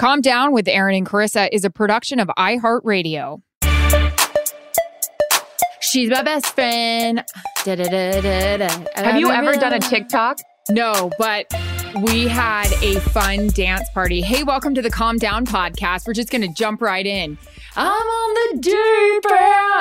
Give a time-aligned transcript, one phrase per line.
[0.00, 3.42] Calm Down with Erin and Charissa is a production of iHeartRadio.
[5.82, 7.22] She's my best friend.
[7.66, 8.86] Da-da-da-da-da.
[8.94, 10.38] Have you ever done a TikTok?
[10.70, 11.52] No, but
[12.00, 14.22] we had a fun dance party.
[14.22, 16.06] Hey, welcome to the Calm Down podcast.
[16.06, 17.36] We're just going to jump right in.
[17.76, 19.32] I'm on the deep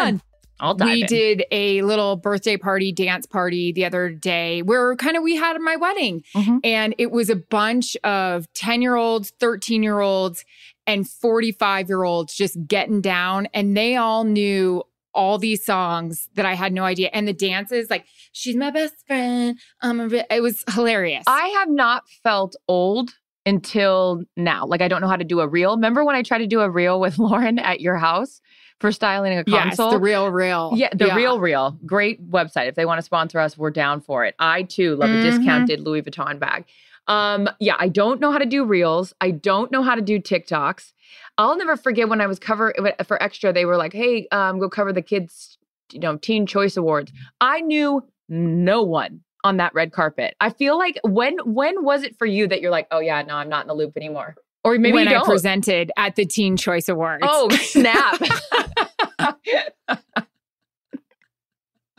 [0.02, 0.22] end.
[0.60, 1.08] I'll dive we in.
[1.08, 5.58] did a little birthday party, dance party the other day where kind of we had
[5.60, 6.24] my wedding.
[6.36, 6.60] Mhm.
[6.64, 10.44] And it was a bunch of 10 year olds, 13 year olds,
[10.88, 13.48] and 45 year olds just getting down.
[13.54, 17.10] And they all knew all these songs that I had no idea.
[17.14, 19.58] And the dances, like, she's my best friend.
[19.82, 21.24] I'm a it was hilarious.
[21.28, 23.12] I have not felt old
[23.46, 24.66] until now.
[24.66, 25.76] Like I don't know how to do a reel.
[25.76, 28.42] Remember when I tried to do a reel with Lauren at your house
[28.80, 29.88] for styling a console.
[29.88, 30.72] yes, the real, real.
[30.76, 31.78] Yeah, the real reel.
[31.86, 32.68] Great website.
[32.68, 34.36] If they want to sponsor us, we're down for it.
[34.40, 35.20] I too love Mhm.
[35.20, 36.66] a discounted Louis Vuitton bag.
[37.08, 39.14] Um, yeah, I don't know how to do reels.
[39.20, 40.94] I don't know how to do TikToks.
[41.38, 42.74] I'll never forget when I was cover
[43.06, 43.52] for extra.
[43.52, 45.58] They were like, "Hey, um, go cover the kids,
[45.92, 50.36] you know, Teen Choice Awards." I knew no one on that red carpet.
[50.40, 53.36] I feel like when when was it for you that you're like, "Oh yeah, no,
[53.36, 56.90] I'm not in the loop anymore," or maybe when I presented at the Teen Choice
[56.90, 57.24] Awards.
[57.26, 58.20] oh snap!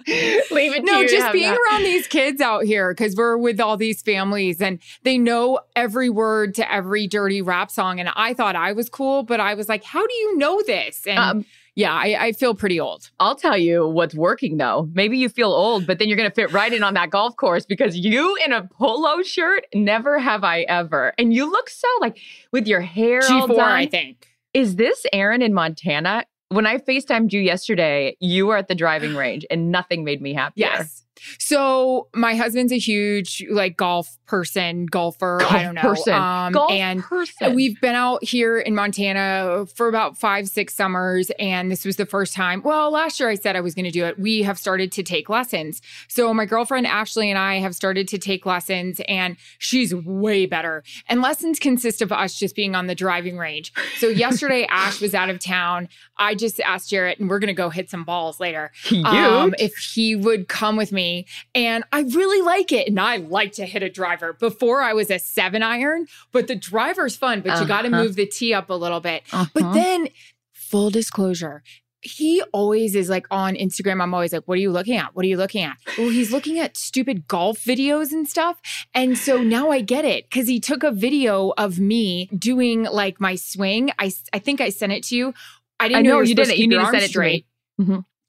[0.06, 1.58] Leave it to no, just being that.
[1.70, 6.08] around these kids out here because we're with all these families and they know every
[6.08, 8.00] word to every dirty rap song.
[8.00, 11.06] And I thought I was cool, but I was like, how do you know this?
[11.06, 11.44] And Um,
[11.74, 13.10] yeah, I, I feel pretty old.
[13.20, 14.88] I'll tell you what's working though.
[14.92, 17.36] Maybe you feel old, but then you're going to fit right in on that golf
[17.36, 21.12] course because you in a polo shirt, never have I ever.
[21.18, 22.18] And you look so like
[22.52, 23.58] with your hair G4, done.
[23.58, 24.28] I think.
[24.52, 26.24] Is this Erin in Montana?
[26.48, 30.34] When I FaceTimed you yesterday, you were at the driving range and nothing made me
[30.34, 30.66] happier.
[30.66, 30.99] Yes.
[31.38, 35.42] So my husband's a huge like golf person, golfer.
[35.42, 35.82] I don't know.
[35.82, 36.14] person.
[36.14, 37.54] Um, Golf and person.
[37.54, 42.06] We've been out here in Montana for about five, six summers, and this was the
[42.06, 42.62] first time.
[42.62, 44.18] Well, last year I said I was going to do it.
[44.18, 45.82] We have started to take lessons.
[46.08, 50.84] So my girlfriend Ashley and I have started to take lessons, and she's way better.
[51.08, 53.72] And lessons consist of us just being on the driving range.
[53.98, 55.88] So yesterday, Ash was out of town.
[56.18, 58.70] I just asked Jarrett, and we're going to go hit some balls later
[59.04, 61.09] um, if he would come with me.
[61.54, 62.88] And I really like it.
[62.88, 64.32] And I like to hit a driver.
[64.32, 68.02] Before I was a seven iron, but the driver's fun, but you got to Uh-huh.
[68.02, 69.22] move the tee up a little bit.
[69.32, 69.46] Uh-huh.
[69.54, 70.08] But then,
[70.52, 71.62] full disclosure,
[72.02, 74.00] he always is like on Instagram.
[74.02, 75.14] I'm always like, what are you looking at?
[75.14, 75.76] What are you looking at?
[75.98, 78.60] Well, he's looking at stupid golf videos and stuff.
[78.94, 83.20] And so now I get it because he took a video of me doing like
[83.20, 83.90] my swing.
[83.98, 85.34] I, I think I sent it to you.
[85.78, 86.54] I didn't I know, know you, you did didn't.
[86.54, 86.58] it.
[86.60, 87.44] You need to send it to me.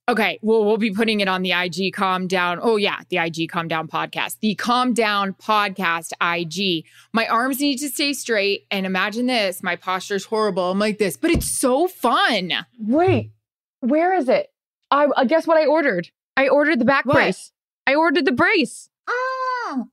[0.10, 2.60] Okay, well, we'll be putting it on the IG Calm Down.
[2.62, 6.86] Oh, yeah, the IG Calm Down podcast, the Calm Down podcast IG.
[7.14, 8.66] My arms need to stay straight.
[8.72, 10.72] And imagine this my posture's horrible.
[10.72, 12.52] I'm like this, but it's so fun.
[12.80, 13.32] Wait,
[13.80, 14.48] where is it?
[14.90, 16.10] I uh, guess what I ordered.
[16.36, 17.14] I ordered the back What?
[17.14, 17.52] brace.
[17.88, 18.90] I ordered the brace.
[19.08, 19.86] Oh.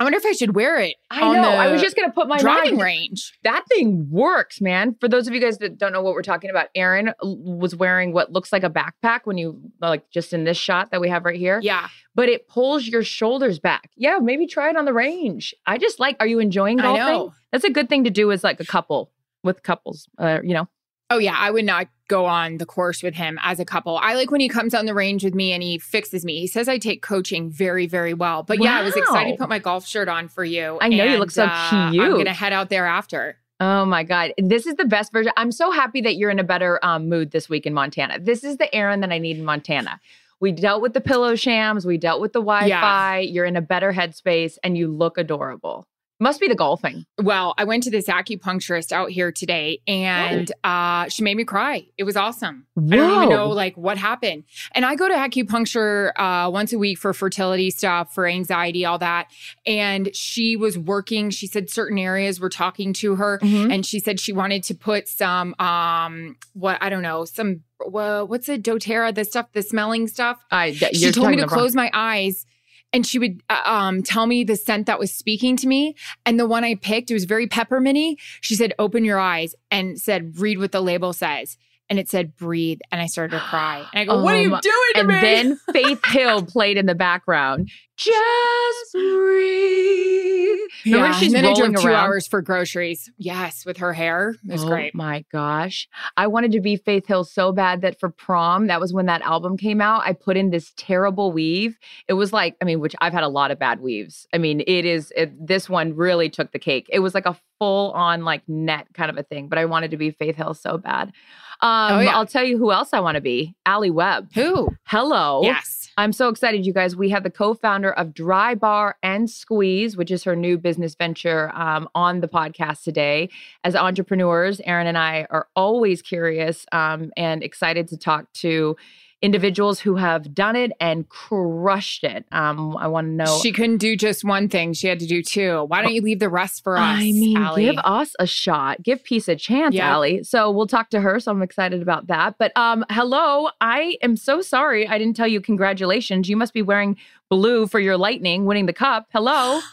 [0.00, 0.96] I wonder if I should wear it.
[1.10, 1.50] I know.
[1.50, 3.32] I was just gonna put my driving mind- range.
[3.44, 4.96] That thing works, man.
[4.98, 8.14] For those of you guys that don't know what we're talking about, Erin was wearing
[8.14, 11.26] what looks like a backpack when you like just in this shot that we have
[11.26, 11.60] right here.
[11.62, 11.88] Yeah.
[12.14, 13.90] But it pulls your shoulders back.
[13.96, 15.54] Yeah, maybe try it on the range.
[15.66, 16.16] I just like.
[16.18, 17.04] Are you enjoying I golfing?
[17.04, 17.34] know.
[17.52, 19.12] That's a good thing to do as like a couple.
[19.42, 20.68] with couples, uh, you know.
[21.10, 23.98] Oh yeah, I would not go on the course with him as a couple.
[23.98, 26.40] I like when he comes on the range with me and he fixes me.
[26.40, 28.42] He says I take coaching very, very well.
[28.44, 30.78] But yeah, I was excited to put my golf shirt on for you.
[30.80, 33.36] I know, you look so uh, I'm gonna head out there after.
[33.60, 34.32] Oh my God.
[34.38, 35.32] This is the best version.
[35.36, 38.18] I'm so happy that you're in a better um, mood this week in Montana.
[38.18, 40.00] This is the Erin that I need in Montana.
[40.40, 43.18] We dealt with the pillow shams, we dealt with the Wi Fi.
[43.18, 45.86] You're in a better headspace and you look adorable.
[46.22, 47.06] Must be the golfing.
[47.22, 51.86] Well, I went to this acupuncturist out here today and uh, she made me cry.
[51.96, 52.66] It was awesome.
[52.76, 54.44] I don't even know like what happened.
[54.72, 58.98] And I go to acupuncture uh, once a week for fertility stuff, for anxiety, all
[58.98, 59.28] that.
[59.66, 61.30] And she was working.
[61.30, 63.72] She said certain areas were talking to her, Mhm.
[63.72, 68.26] and she said she wanted to put some um what I don't know some well,
[68.28, 71.58] what's it DoTerra the stuff the smelling stuff I, she told me to the wrong-
[71.58, 72.44] close my eyes
[72.92, 75.94] and she would uh, um, tell me the scent that was speaking to me.
[76.26, 78.16] And the one i picked it was very pepperminty.
[78.40, 81.56] She said open your eyes and said read what the label says
[81.90, 84.54] and it said breathe and i started to cry and i go what are you
[84.54, 87.68] Um, doing to And me then Faith Hill played in the background.
[87.96, 90.58] Just breathe.
[90.86, 93.92] Remember yeah, she's and then i drove rolling two hours for groceries yes with her
[93.92, 95.86] hair it was oh great my gosh.
[96.16, 99.22] I wanted to be Faith Hill so bad that for prom, that was when that
[99.22, 100.02] album came out.
[100.06, 101.78] I put in this terrible weave.
[102.08, 104.26] It was like, I mean, which I've had a lot of bad weaves.
[104.34, 106.86] I mean, it is, it, this one really took the cake.
[106.90, 109.90] It was like a full on like net kind of a thing, but I wanted
[109.92, 111.12] to be Faith Hill so bad.
[111.62, 112.16] Um, Oh, yeah.
[112.16, 114.30] I'll tell you who else I want to be Alli Webb.
[114.34, 115.42] who Hello.
[115.42, 116.96] yes I'm so excited, you guys.
[116.96, 120.94] We have the co founder of Dry Bar and Squeeze, which is her new business
[120.94, 123.28] venture, um, on the podcast today.
[123.64, 128.76] As entrepreneurs, Erin and I are always curious um, and excited to talk to
[129.22, 132.24] individuals who have done it and crushed it.
[132.32, 133.38] Um, I want to know.
[133.42, 136.18] she couldn't do just one thing she had to do two why don't you leave
[136.20, 137.64] the rest for us I mean, Alli?
[137.64, 138.82] give us a shot.
[138.82, 139.92] Give peace a chance, Yeah.
[139.92, 140.22] Alli.
[140.24, 141.20] So we'll talk to her.
[141.20, 142.36] So I'm excited about that.
[142.38, 146.28] But um, hello, I am so sorry I didn't tell you congratulations.
[146.28, 146.96] You must be wearing
[147.28, 149.06] blue for your lightning winning the cup.
[149.12, 149.60] Hello.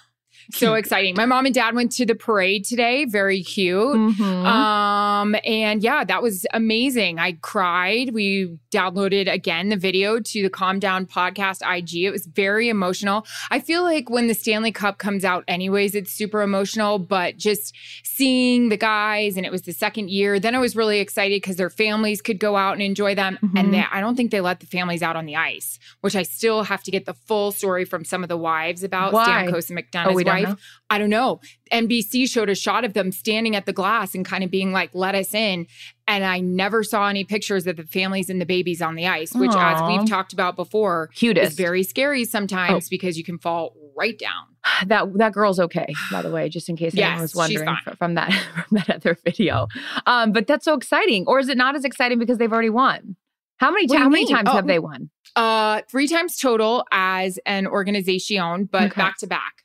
[0.51, 4.45] so exciting my mom and dad went to the parade today very cute Mhm.
[4.45, 7.19] Um, and yeah, that was amazing.
[7.19, 8.13] I cried.
[8.13, 12.03] We downloaded again the video to the Calm Down podcast IG.
[12.05, 13.25] It was very emotional.
[13.49, 17.73] I feel like when the Stanley Cup comes out, anyways, it's super emotional, but just
[18.03, 21.55] seeing the guys, and it was the second year, then I was really excited because
[21.57, 23.37] their families could go out and enjoy them.
[23.43, 23.59] Mhm.
[23.59, 26.23] And they, I don't think they let the families out on the ice, which I
[26.23, 29.45] still have to get the full story from some of the wives about Why?
[29.47, 30.49] Stamkos and McDonagh's oh, we don't wife.
[30.49, 30.55] know.
[30.89, 31.39] I don't know.
[31.71, 34.89] NBC showed a shot of them standing at the glass and kind of being like,
[34.93, 35.67] let us in.
[36.07, 39.33] And I never saw any pictures of the families and the babies on the ice,
[39.33, 41.51] which, as we've talked about before, Cutest.
[41.51, 42.87] is very scary sometimes Oh.
[42.89, 44.45] because you can fall right down.
[44.87, 47.67] that that girl's okay, by the way, just in case anyone was wondering
[47.97, 48.31] from that
[48.69, 49.67] from that other video.
[50.05, 51.25] Um, but that's so exciting.
[51.27, 53.15] Or is it not as exciting because they've already won?
[53.57, 54.55] How many What do ti- you how many times Oh.
[54.55, 55.09] have they won?
[55.35, 59.63] Uh, three times total as an organization, but back to back.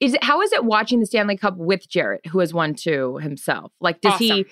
[0.00, 3.18] Is it how is it watching the Stanley Cup with Jarrett, who has won two
[3.18, 3.72] himself?
[3.80, 4.30] Like, does he?
[4.32, 4.44] Awesome.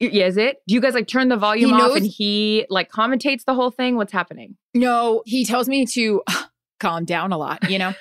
[0.00, 0.58] Yeah, is it?
[0.68, 3.54] Do you guys like turn the volume He off knows- and he like commentates the
[3.54, 3.96] whole thing?
[3.96, 4.56] What's happening?
[4.74, 6.22] No, he tells me to
[6.78, 7.92] calm down a lot, you know?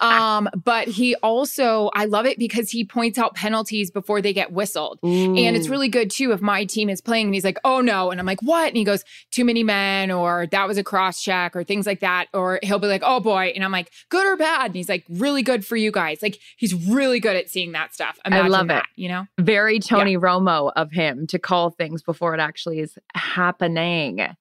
[0.00, 4.52] um, but he also, I love it because he points out penalties before they get
[4.52, 4.98] whistled.
[5.02, 8.10] And it's really good too if my team is playing and he's like, oh no.
[8.10, 8.68] And I'm like, what?
[8.68, 12.00] And he goes, too many men, or that was a cross check, or things like
[12.00, 12.26] that.
[12.32, 13.52] Or he'll be like, oh boy.
[13.54, 14.66] And I'm like, good or bad?
[14.66, 16.22] And he's like, really good for you guys.
[16.22, 18.18] Like, he's really good at seeing that stuff.
[18.24, 18.84] Imagine love it.
[18.96, 19.26] you know?
[19.38, 24.36] very Tony Romo of him to call things before it actually is happening.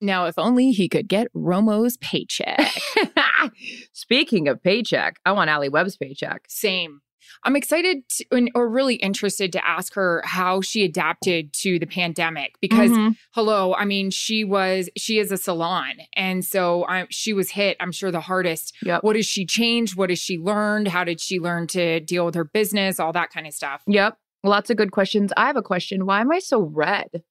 [0.00, 2.72] Now, if only he could get Romo's paycheck.
[3.92, 6.42] Speaking of paycheck, I want Alli Webb's paycheck.
[6.48, 7.00] Same.
[7.44, 11.86] I'm excited to, and- or really interested to ask her how she adapted to the
[11.86, 13.16] pandemic because Mhm.
[13.34, 17.76] hello, I mean she was she is a salon and so I, she was hit
[17.80, 18.74] I'm sure the hardest.
[18.82, 19.04] Yep.
[19.04, 19.96] What has she changed?
[19.96, 20.88] What has she learned?
[20.88, 22.98] How did she learn to deal with her business?
[23.00, 23.82] All that kind of stuff.
[23.86, 24.18] Yep.
[24.42, 25.32] Lots of good questions.
[25.36, 26.04] I have a question.
[26.06, 27.22] Why am I so red?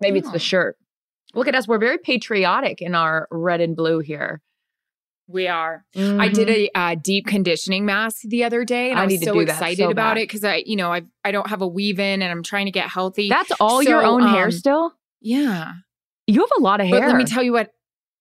[0.00, 0.32] Maybe it's Oh.
[0.32, 0.76] the shirt.
[1.34, 1.68] Look at us.
[1.68, 4.40] We're very patriotic in our red and blue here.
[5.28, 5.84] We are.
[5.96, 6.68] I did Mhm.
[6.74, 9.32] a uh, deep conditioning mask the other day, and I I, was need to so
[9.34, 10.22] do that excited so about bad.
[10.22, 12.66] it because I, you know, I I don't have a weave in, and I'm trying
[12.66, 13.28] to get healthy.
[13.28, 14.92] That's all your So, own hair um, still?
[15.20, 15.72] yeah,
[16.26, 17.00] You have a lot of hair.
[17.00, 17.70] but let me tell you what.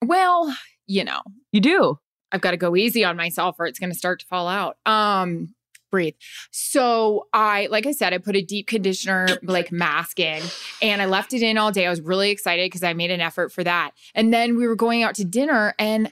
[0.05, 1.97] Well, you know, you do.
[2.31, 4.77] I've got to go easy on myself or it's going to start to fall out.
[4.85, 5.55] Um,
[5.89, 6.15] breathe.
[6.51, 10.41] So I, like I said, I put a deep conditioner like mask in
[10.81, 11.85] and I left it in all day.
[11.85, 13.91] I was really excited because I made an effort for that.
[14.15, 16.11] And then we were going out to dinner and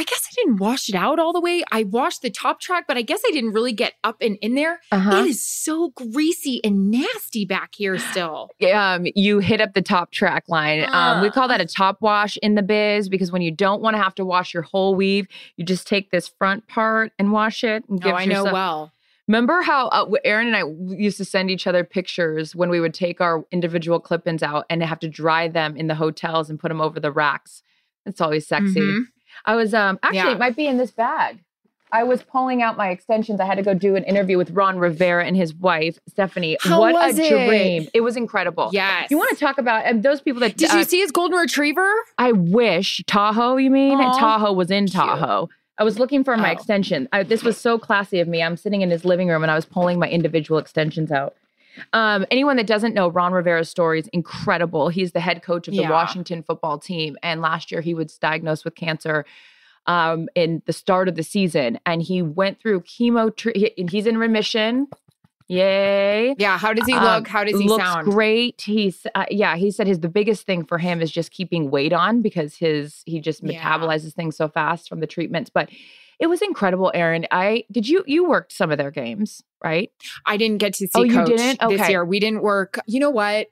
[0.00, 1.64] I guess I didn't wash it out all the way.
[1.72, 4.54] I washed the top track, but I guess I didn't really get up and in
[4.54, 4.80] there.
[4.92, 5.16] Uh-huh.
[5.16, 8.50] It is so greasy and nasty back here still.
[8.72, 10.84] um, you hit up the top track line.
[10.92, 11.32] Um, we Ah.
[11.32, 14.14] call that a top wash in the biz because when you don't want to have
[14.14, 15.26] to wash your whole weave,
[15.56, 17.82] you just take this front part and wash it.
[17.88, 18.92] And Oh, I know yourself- well.
[19.26, 20.62] Remember how uh, Erin and I
[20.96, 24.82] used to send each other pictures when we would take our individual clip-ins out and
[24.82, 27.62] have to dry them in the hotels and put them over the racks.
[28.06, 28.80] It's always sexy.
[28.80, 29.02] Mhm.
[29.44, 30.32] I was um actually Yeah.
[30.32, 31.38] it might be in this bag.
[31.90, 33.40] I was pulling out my extensions.
[33.40, 36.58] I had to go do an interview with Ron Rivera and his wife Stephanie.
[36.60, 37.46] How what was a it?
[37.48, 37.88] dream!
[37.94, 38.68] It was incredible.
[38.72, 39.10] Yes.
[39.10, 41.38] You want to talk about and those people that Did uh, you see his golden
[41.38, 41.90] retriever?
[42.18, 43.56] I wish Tahoe.
[43.56, 44.92] You mean Aw, Tahoe was in cute.
[45.02, 45.48] Tahoe?
[45.78, 46.52] I was looking for my Oh.
[46.52, 47.08] extension.
[47.12, 48.42] I, this was so classy of me.
[48.42, 51.36] I'm sitting in his living room and I was pulling my individual extensions out.
[51.92, 54.88] Um, anyone that doesn't know Ron Rivera's story is incredible.
[54.88, 55.90] He's the head coach of the Yeah.
[55.90, 59.24] Washington football team, and last year he was diagnosed with cancer
[59.86, 63.34] um, in the start of the season, and he went through chemo.
[63.34, 64.86] Tre- and he's in remission.
[65.48, 66.34] Yay!
[66.38, 66.58] Yeah.
[66.58, 67.26] How does he Um, look?
[67.28, 68.04] How does he looks sound?
[68.06, 68.60] great.
[68.60, 69.56] He's uh, yeah.
[69.56, 73.02] He said his the biggest thing for him is just keeping weight on because his
[73.06, 73.58] he just Yeah.
[73.62, 75.48] metabolizes things so fast from the treatments.
[75.48, 75.70] But
[76.18, 77.26] it was incredible, Erin.
[77.30, 79.90] I did you you worked some of their games, right?
[80.26, 81.60] I didn't get to see Oh, you didn't?
[81.60, 81.90] this Okay.
[81.90, 82.04] year.
[82.04, 82.78] We didn't work.
[82.86, 83.48] You know what?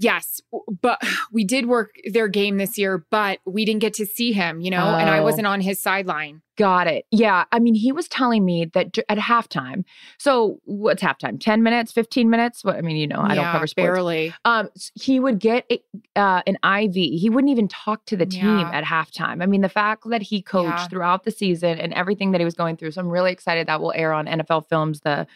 [0.00, 0.40] Yes,
[0.80, 0.98] but
[1.32, 4.70] we did work their game this year, but we didn't get to see him, you
[4.70, 5.22] know, and I Oh.
[5.22, 6.40] wasn't on his sideline.
[6.56, 7.06] Got it.
[7.10, 7.44] Yeah.
[7.52, 9.84] I mean, he was telling me that at halftime.
[10.18, 11.38] So what's halftime?
[11.40, 11.90] Ten minutes?
[11.92, 12.64] Fifteen minutes?
[12.64, 13.86] What I mean, you know, I don't cover sports.
[13.86, 14.34] Barely.
[14.44, 15.82] Um, he would get a-
[16.20, 16.94] uh, an IV.
[16.94, 18.70] He wouldn't even talk to the team Yeah.
[18.72, 19.42] at halftime.
[19.42, 20.88] I mean, the fact that he coached Yeah.
[20.88, 22.90] throughout the season and everything that he was going through.
[22.90, 25.00] So I'm really excited that will air on NFL Films.
[25.00, 25.26] The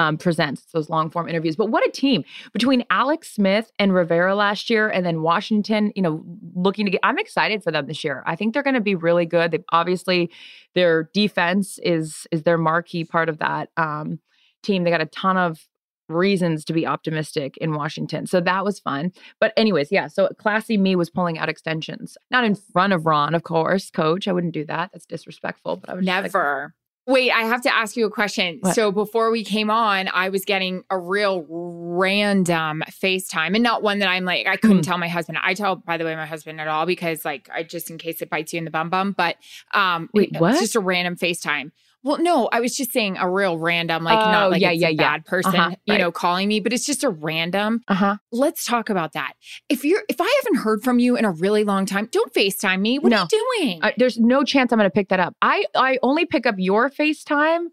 [0.00, 1.56] um, presents those long form interviews.
[1.56, 5.92] But what a team between Alex Smith and Rivera last year, and then Washington.
[5.94, 7.00] You know, looking to get.
[7.02, 8.22] I'm excited for them this year.
[8.26, 9.50] I think they're going to be really good.
[9.50, 10.30] They obviously
[10.74, 14.20] their defense is is their marquee part of that um,
[14.62, 14.84] team.
[14.84, 15.68] They got a ton of
[16.08, 18.26] reasons to be optimistic in Washington.
[18.26, 19.12] So that was fun.
[19.38, 20.06] But anyways, yeah.
[20.08, 24.26] So classy me was pulling out extensions, not in front of Ron, of course, coach.
[24.26, 24.90] I wouldn't do that.
[24.92, 25.76] That's disrespectful.
[25.76, 26.74] But I like, Never.
[27.10, 28.58] Wait, I have to ask you a question.
[28.60, 28.74] What?
[28.74, 33.98] So before we came on, I was getting a real random FaceTime and not one
[33.98, 34.84] that I'm like, I couldn't Mm.
[34.86, 35.38] tell my husband.
[35.42, 38.22] I tell, by the way, my husband at all because like I just in case
[38.22, 39.12] it bites you in the bum bum.
[39.12, 39.36] But
[39.74, 40.58] um Wait, what?
[40.60, 41.72] just a random FaceTime.
[42.02, 44.88] Well, no, I was just saying a real random, like Oh, not like yeah, yeah,
[44.88, 44.96] a yeah.
[45.02, 46.00] bad person, Uh-huh, you right.
[46.00, 47.82] know, calling me, but it's just a random.
[47.88, 48.16] uh huh.
[48.32, 49.34] Let's talk about that.
[49.68, 52.80] If you're if I haven't heard from you in a really long time, don't FaceTime
[52.80, 52.98] me.
[52.98, 53.18] What No.
[53.18, 53.80] are you doing?
[53.82, 55.36] Uh, there's no chance I'm going to pick that up.
[55.42, 57.66] I I only pick up your FaceTime.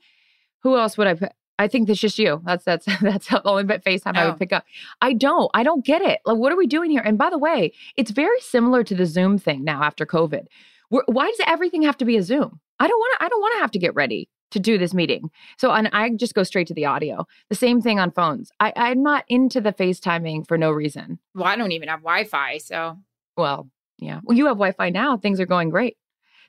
[0.64, 1.14] Who else would I?
[1.14, 1.32] Pick?
[1.60, 2.42] I think that's just you.
[2.46, 4.30] That's that's that's the only bit FaceTime I Oh.
[4.32, 4.66] would pick up.
[5.02, 5.50] I don't.
[5.54, 6.20] I don't get it.
[6.26, 7.02] Like, what are we doing here?
[7.02, 10.48] And by the way, it's very similar to the Zoom thing now after COVID.
[10.90, 12.60] Why does everything have to be a Zoom?
[12.80, 13.26] I don't want to.
[13.26, 15.30] I don't want to have to get ready to do this meeting.
[15.58, 17.26] So and I just go straight to the audio.
[17.50, 18.52] The same thing on phones.
[18.60, 21.20] I, I'm not into the FaceTiming for no reason.
[21.36, 22.98] well, I don't even have Wi-Fi, so
[23.36, 23.70] Well,
[24.00, 24.22] yeah.
[24.24, 25.18] Well, you have Wi-Fi now.
[25.18, 25.98] Things are going great.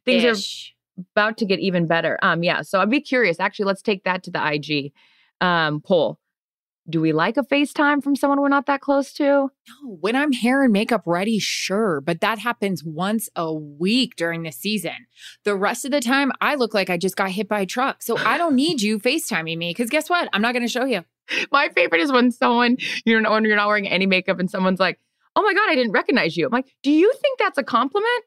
[0.04, 2.18] Things are about to get even better.
[2.22, 2.62] Um, yeah.
[2.62, 3.40] So I'd be curious.
[3.40, 4.92] Actually, let's take that to the IG
[5.40, 6.18] um poll.
[6.90, 9.24] Do we like a FaceTime from someone we're not that close to?
[9.24, 9.50] No,
[10.00, 14.52] when I'm hair and makeup ready, sure, but that happens once a week during the
[14.52, 15.06] season.
[15.44, 18.02] The rest of the time, I look like I just got hit by a truck.
[18.02, 20.30] So I don't need you FaceTiming me because guess what?
[20.32, 21.04] I'm not going to show you.
[21.52, 24.80] My favorite is when someone you're not when you're not wearing any makeup and someone's
[24.80, 24.98] like,
[25.36, 28.24] "Oh my god, I didn't recognize you." I'm like, "Do you think that's a compliment?"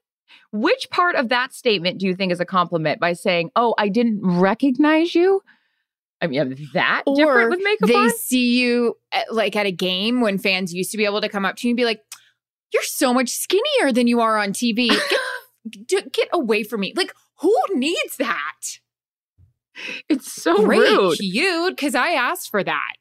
[0.51, 3.89] Which part of that statement do you think is a compliment by saying, "Oh, I
[3.89, 5.41] didn't recognize you"?
[6.21, 8.11] I mean, I'm that Or different with makeup they on.
[8.17, 11.45] see you at, like at a game when fans used to be able to come
[11.45, 12.01] up to you and be like,
[12.73, 14.89] "You're so much skinnier than you are on TV.
[15.87, 18.79] Get, get away from me!" Like, who needs that?
[20.09, 21.17] It's so Great, rude.
[21.17, 22.93] cute, because I asked for that.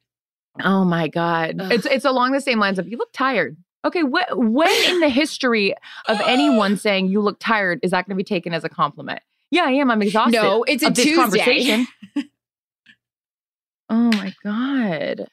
[0.65, 1.57] Oh my god.
[1.61, 1.73] Ugh.
[1.73, 3.57] It's it's along the same lines of you look tired.
[3.85, 5.75] Okay, wh- when in the history
[6.07, 9.21] of anyone saying you look tired is that going to be taken as a compliment?
[9.51, 9.91] Yeah, I am.
[9.91, 10.41] I'm exhausted.
[10.41, 11.85] No, it's a Tuesday.
[13.91, 15.29] oh my god.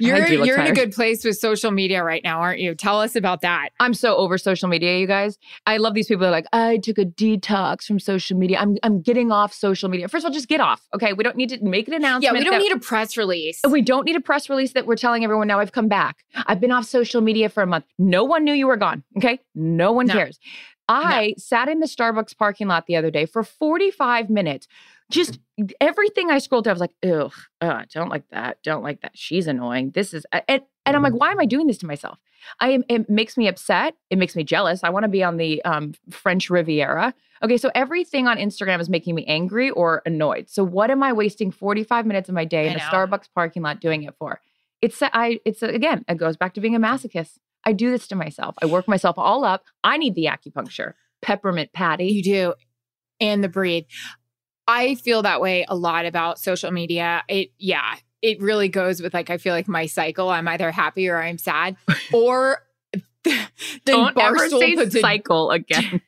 [0.00, 2.74] You're you're in a good place with social media right now, aren't you?
[2.74, 3.68] Tell us about that.
[3.78, 5.38] I'm so over social media, you guys.
[5.64, 8.58] I love these people that are like, I took a detox from social media.
[8.58, 10.08] I'm I'm getting off social media.
[10.08, 10.82] First of all, just get off.
[10.92, 11.12] Okay.
[11.12, 12.24] We don't need to make an announcement.
[12.24, 13.60] Yeah, we don't that- need a press release.
[13.70, 16.24] We don't need a press release that we're telling everyone now I've come back.
[16.46, 17.84] I've been off social media for a month.
[17.96, 19.04] No one knew you were gone.
[19.18, 19.38] Okay.
[19.54, 20.14] No one No.
[20.14, 20.40] cares.
[20.88, 24.66] I sat in the Starbucks parking lot the other day for 45 minutes.
[25.10, 25.38] Just
[25.80, 28.62] everything I scrolled to, I was like, ugh, uh, don't like that.
[28.62, 29.12] Don't like that.
[29.14, 29.90] She's annoying.
[29.90, 32.18] This is, and, and I'm like, why am I doing this to myself?
[32.60, 33.94] I am, it makes me upset.
[34.08, 34.82] It makes me jealous.
[34.82, 38.90] I want to be on the um, French Riviera Okay, so everything on Instagram is
[38.90, 40.50] making me angry or annoyed.
[40.50, 42.80] So what am I wasting 45 minutes of my day in a.
[42.80, 44.40] Starbucks parking lot doing it for?
[44.82, 47.38] It's I it's again, it goes back to being a masochist.
[47.64, 48.56] I do this to myself.
[48.62, 49.64] I work myself all up.
[49.84, 50.94] I need the acupuncture.
[51.22, 52.06] Peppermint patty.
[52.06, 52.54] You do.
[53.20, 53.84] And the breathe.
[54.70, 57.22] I feel that way a lot about social media.
[57.28, 60.28] It, yeah, it really goes with like, I feel like my cycle.
[60.28, 61.76] I'm either happy or I'm sad.
[62.12, 62.58] Or
[63.24, 63.48] then
[63.84, 66.00] Don't ever say a- cycle again.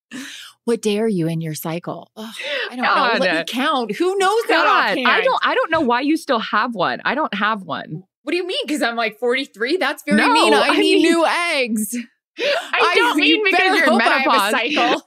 [0.64, 2.10] what day are you in your cycle?
[2.16, 2.32] I
[2.70, 3.18] don't God.
[3.18, 3.24] know.
[3.24, 3.92] Let me count.
[3.96, 4.98] Who knows that God?
[5.06, 7.00] I don't I don't know why you still have one.
[7.04, 8.04] I don't have one.
[8.22, 8.58] What do you mean?
[8.66, 9.76] Because I'm like 43?
[9.76, 10.54] That's very No, mean.
[10.54, 11.96] I, I need mean- new eggs.
[12.38, 15.02] I don't mean because you're in I have a cycle.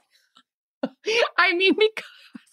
[1.38, 2.04] I mean because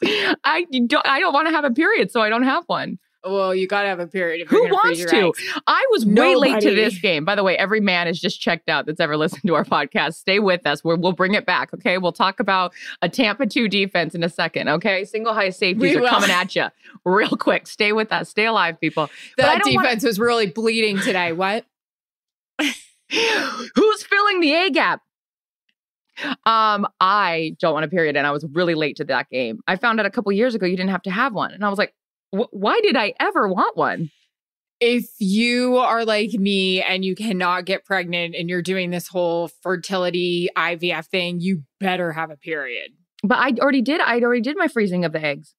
[0.44, 3.00] I don't I don't want to have a period, so I don't have one.
[3.26, 4.42] Well, you got to have a period.
[4.46, 5.18] If you're Who wants to?
[5.28, 5.44] eggs.
[5.66, 7.26] I was way late to this game.
[7.26, 10.14] By the way, every man is just checked out that's ever listened to our podcast.
[10.14, 10.82] Stay with us.
[10.82, 11.74] We're, we'll bring it back.
[11.74, 11.98] Okay.
[11.98, 14.70] We'll talk about a Tampa 2 defense in a second.
[14.70, 15.04] Okay.
[15.04, 16.10] Single high safeties We are will.
[16.10, 16.68] coming at you
[17.06, 17.68] real quick.
[17.68, 18.30] Stay with us.
[18.30, 19.10] Stay alive, people.
[19.38, 21.34] That don't wanna- defense was really bleeding today.
[21.34, 21.66] What?
[23.10, 25.02] Who's filling the A gap?
[26.46, 29.60] Um, I don't want a period, and I was really late to that game.
[29.68, 31.70] I found out a couple years ago you didn't have to have one, and I
[31.70, 31.94] was like,
[32.32, 34.10] "Why did I ever want one?"
[34.80, 39.48] If you are like me and you cannot get pregnant and you're doing this whole
[39.64, 42.92] fertility IVF thing, you better have a period.
[43.24, 44.02] But I already did.
[44.02, 45.56] I already did my freezing of the eggs,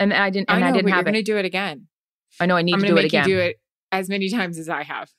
[0.00, 0.50] and I didn't.
[0.50, 1.12] And I, know, didn't but have you're it.
[1.12, 1.86] going to do it again.
[2.40, 3.24] I know I need I'm to do it again.
[3.24, 3.60] do it
[3.92, 5.10] as many times as I have.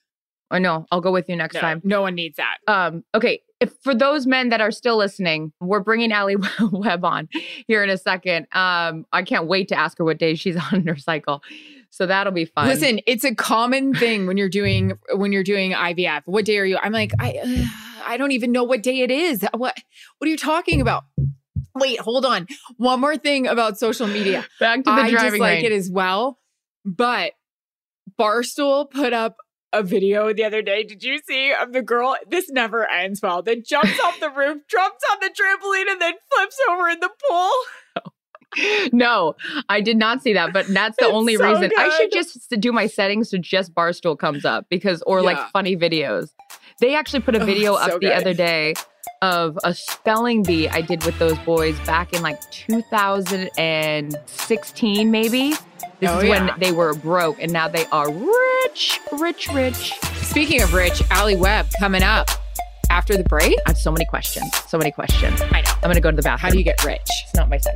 [0.50, 0.86] I know.
[0.92, 1.82] I'll go with you next No, time.
[1.84, 2.58] no one needs that.
[2.68, 3.42] Um, okay.
[3.60, 6.36] If for those men that are still listening, we're bringing Alli
[6.72, 7.28] Webb on
[7.68, 8.48] here in a second.
[8.54, 11.42] Um, I can't wait to ask her what day she's on her cycle.
[11.90, 12.68] So that'll be fun.
[12.68, 16.22] Listen, it's a common thing when you're doing when you're doing IVF.
[16.26, 16.78] What day are you?
[16.82, 17.66] I'm like, I uh,
[18.08, 19.44] I don't even know what day it is.
[19.56, 19.76] What
[20.20, 21.06] what are you talking about?
[21.76, 22.48] Wait, hold on.
[22.78, 24.46] One more thing about social media.
[24.60, 25.66] back to the I driving dislike range.
[25.66, 26.40] it as well.
[26.86, 27.34] But
[28.20, 29.38] Barstool put up
[29.78, 30.84] a video the other day.
[30.84, 32.16] Did you see of the girl?
[32.28, 33.42] This never ends well.
[33.42, 37.10] That jumps off the roof, jumps on the trampoline, and then flips over in the
[37.30, 37.52] pool.
[38.94, 39.36] no,
[39.70, 41.72] I did not see that, but that's the It's only so reason.
[41.78, 45.76] I should just do my settings so just Barstool comes up because, or like funny
[45.76, 46.32] videos.
[46.80, 48.12] They actually put a Oh, video so up the good.
[48.14, 48.74] other day
[49.22, 55.54] of a spelling bee I did with those boys back in like 2016, maybe.
[56.00, 59.94] This Oh, is when they were broke and now they are rich, rich, rich.
[60.22, 62.30] Speaking of rich, Alli Webb coming up
[62.92, 63.58] after the break.
[63.66, 64.56] I have so many questions.
[64.68, 65.42] So many questions.
[65.42, 65.72] I know.
[65.78, 66.40] I'm gonna go to the bathroom.
[66.40, 67.02] How do you get rich?
[67.26, 67.76] It's not my set.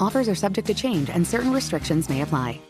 [0.00, 2.69] Offers are subject to change and certain restrictions may apply.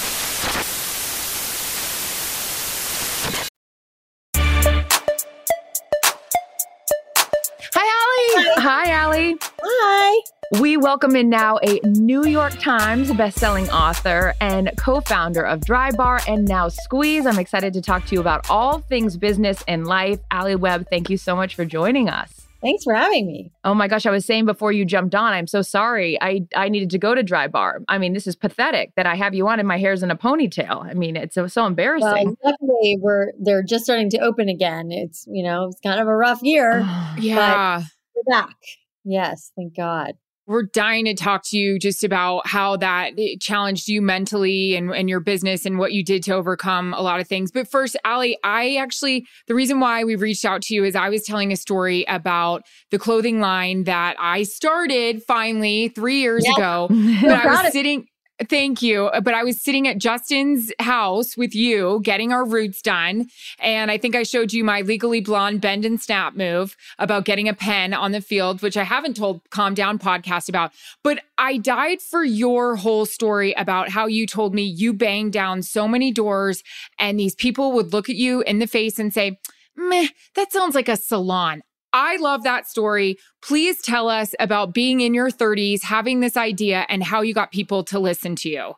[10.59, 16.19] We welcome in now a New York Times bestselling author and co-founder of Dry Bar
[16.27, 17.25] and now Squeeze.
[17.25, 20.19] I'm excited to talk to you about all things business and life.
[20.29, 22.47] Alli Webb, thank you so much for joining us.
[22.61, 23.53] Thanks for having me.
[23.63, 26.21] Oh my gosh, I was saying before you jumped on, I'm so sorry.
[26.21, 27.79] I I needed to go to Dry Bar.
[27.87, 30.17] I mean, this is pathetic that I have you on and my hair's in a
[30.17, 30.83] ponytail.
[30.83, 32.35] I mean, it's so, so embarrassing.
[32.43, 34.91] Well, luckily we're they're just starting to open again.
[34.91, 36.81] It's you know it's kind of a rough year.
[37.17, 37.83] yeah,
[38.13, 38.57] we're back.
[39.05, 40.15] Yes, thank God
[40.51, 45.09] we're dying to talk to you just about how that challenged you mentally and, and
[45.09, 47.51] your business and what you did to overcome a lot of things.
[47.51, 51.09] But first, Alli, I actually, the reason why we reached out to you is I
[51.09, 56.53] was telling a story about the clothing line that I started finally three years yeah.
[56.53, 56.87] ago.
[57.21, 58.05] but I was sitting,
[58.49, 59.05] Thank you.
[59.07, 63.27] Uh, but I was sitting at Justin's house with you getting our roots done.
[63.59, 67.47] And I think I showed you my legally blonde bend and snap move about getting
[67.47, 70.71] a pen on the field, which I haven't told Calm Down podcast about.
[71.03, 75.61] But I died for your whole story about how you told me you banged down
[75.61, 76.63] so many doors
[76.97, 79.39] and these people would look at you in the face and say,
[79.75, 81.61] Meh, that sounds like a salon.
[81.93, 83.17] I love that story.
[83.41, 87.51] Please tell us about being in your 30s, having this idea, and how you got
[87.51, 88.73] people to listen to you.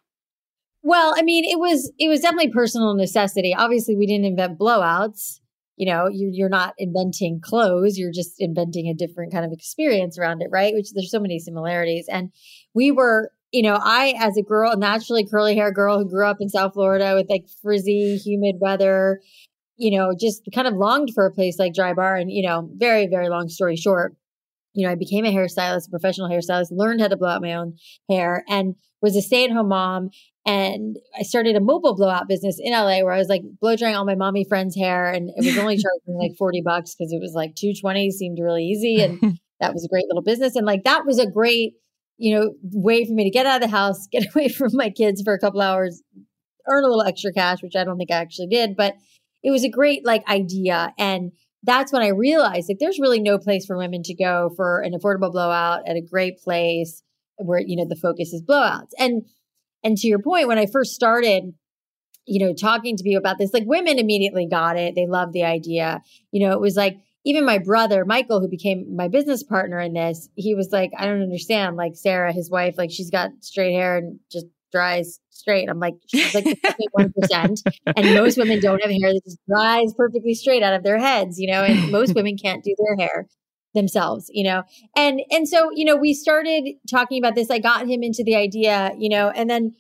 [0.84, 3.56] Well, I mean, it was it was definitely personal necessity.
[3.56, 5.40] Obviously, we didn't invent blowouts.
[5.78, 7.98] You know, you're you're not inventing clothes.
[7.98, 10.74] You're just inventing a different kind of experience around it, right?
[10.74, 12.08] Which there's so many similarities.
[12.12, 12.32] And
[12.74, 16.38] we were, you know, I as a girl, naturally curly hair girl who grew up
[16.42, 19.22] in South Florida with like frizzy, humid weather,
[19.78, 22.16] you know, just kind of longed for a place like Dry Bar.
[22.16, 24.16] And, you know, very, very long story short,
[24.74, 27.54] you know, I became a hairstylist, a professional hairstylist, learned how to blow out my
[27.54, 27.76] own
[28.10, 30.10] hair and was a stay at home mom.
[30.46, 33.96] And I started a mobile blowout business in LA where I was like blow drying
[33.96, 35.10] all my mommy friends' hair.
[35.10, 38.64] And it was only charging like 40 bucks because it was like 220 seemed really
[38.64, 39.02] easy.
[39.02, 39.20] And
[39.60, 40.56] that was a great little business.
[40.56, 41.74] And like that was a great,
[42.18, 44.90] you know, way for me to get out of the house, get away from my
[44.90, 46.02] kids for a couple hours,
[46.68, 48.76] earn a little extra cash, which I don't think I actually did.
[48.76, 48.96] But
[49.44, 50.94] it was a great like idea.
[50.98, 51.32] And
[51.64, 54.94] that's when I realized like there's really no place for women to go for an
[54.94, 57.04] affordable blowout at a great place
[57.38, 58.92] where, you know, the focus is blowouts.
[58.98, 59.24] And
[59.84, 61.54] and to your point, when I first started,
[62.26, 64.96] you know, talking to people about this, like women immediately got it.
[64.96, 66.02] They loved the idea.
[66.32, 69.94] You know, it was like even my brother, Michael, who became my business partner in
[69.94, 71.78] this, he was like, I don't understand.
[71.78, 75.70] Like Sarah, his wife, like she's got straight hair and just dries straight.
[75.70, 76.46] I'm like, she's like
[76.92, 77.62] one percent,
[77.96, 81.40] and most women don't have hair that just dries perfectly straight out of their heads,
[81.40, 81.64] you know.
[81.64, 83.28] And most women can't do their hair
[83.74, 84.64] themselves, you know.
[84.96, 87.50] And and so you know, we started talking about this.
[87.50, 89.76] I got him into the idea, you know, and then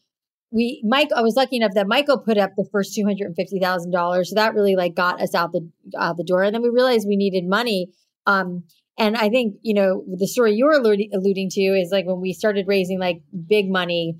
[0.51, 1.09] we Mike.
[1.15, 3.91] I was lucky enough that Michael put up the first two hundred and fifty thousand
[3.91, 6.43] dollars, so that really like got us out the out the door.
[6.43, 7.89] And then we realized we needed money.
[8.25, 8.63] Um,
[8.97, 12.67] and I think, you know, the story you're alluding to is like when we started
[12.67, 14.19] raising like big money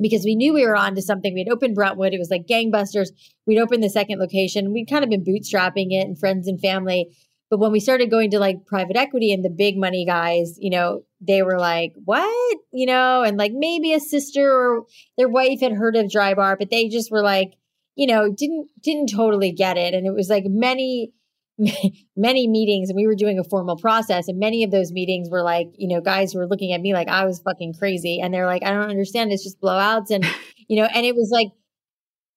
[0.00, 1.34] because we knew we were on to something.
[1.34, 2.12] We had opened Brentwood.
[2.12, 3.08] It was like gangbusters.
[3.46, 4.72] We'd opened the second location.
[4.72, 7.16] We'd kind of been bootstrapping it and friends and family.
[7.50, 10.70] But when we started going to like private equity and the big money guys, you
[10.70, 12.58] know, they were like, what?
[12.72, 16.56] You know, and like maybe a sister or their wife had heard of Dry Bar,
[16.56, 17.54] but they just were like,
[17.94, 19.94] you know, didn't didn't totally get it.
[19.94, 21.12] And it was like many
[22.16, 25.42] many meetings and we were doing a formal process and many of those meetings were
[25.42, 28.46] like you know guys were looking at me like i was fucking crazy and they're
[28.46, 30.26] like i don't understand it's just blowouts and
[30.68, 31.48] you know and it was like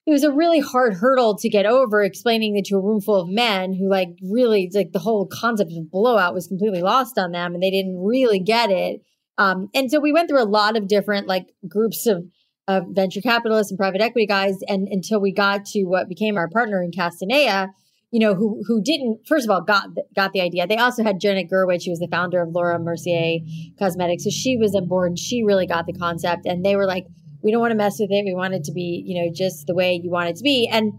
[0.05, 3.19] it was a really hard hurdle to get over explaining it to a room full
[3.19, 7.31] of men who like really like the whole concept of blowout was completely lost on
[7.31, 9.01] them and they didn't really get it
[9.39, 12.23] um, and so we went through a lot of different like groups of
[12.67, 16.49] of venture capitalists and private equity guys and until we got to what became our
[16.49, 17.69] partner in Castanea
[18.11, 20.65] you know, who who didn't first of all got got the idea.
[20.65, 23.39] They also had Janet Gurwitch, who was the founder of Laura Mercier
[23.77, 26.45] Cosmetics, so she was on board and she really got the concept.
[26.45, 27.05] And they were like,
[27.43, 28.23] "We don't want to mess with it.
[28.23, 30.69] We want it to be, you know, just the way you want it to be."
[30.71, 30.93] And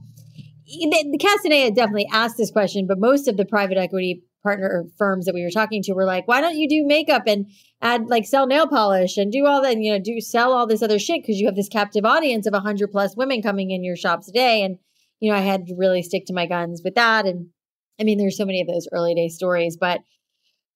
[0.66, 5.25] the, the Castanea definitely asked this question, but most of the private equity partner firms
[5.25, 8.27] that we were talking to were like, "Why don't you do makeup and add like
[8.27, 9.79] sell nail polish and do all that?
[9.79, 12.53] You know, do sell all this other shit because you have this captive audience of
[12.53, 14.79] hundred plus women coming in your shops a day and."
[15.20, 17.26] You know, I had to really stick to my guns with that.
[17.26, 17.48] And
[18.00, 20.00] I mean, there's so many of those early day stories, but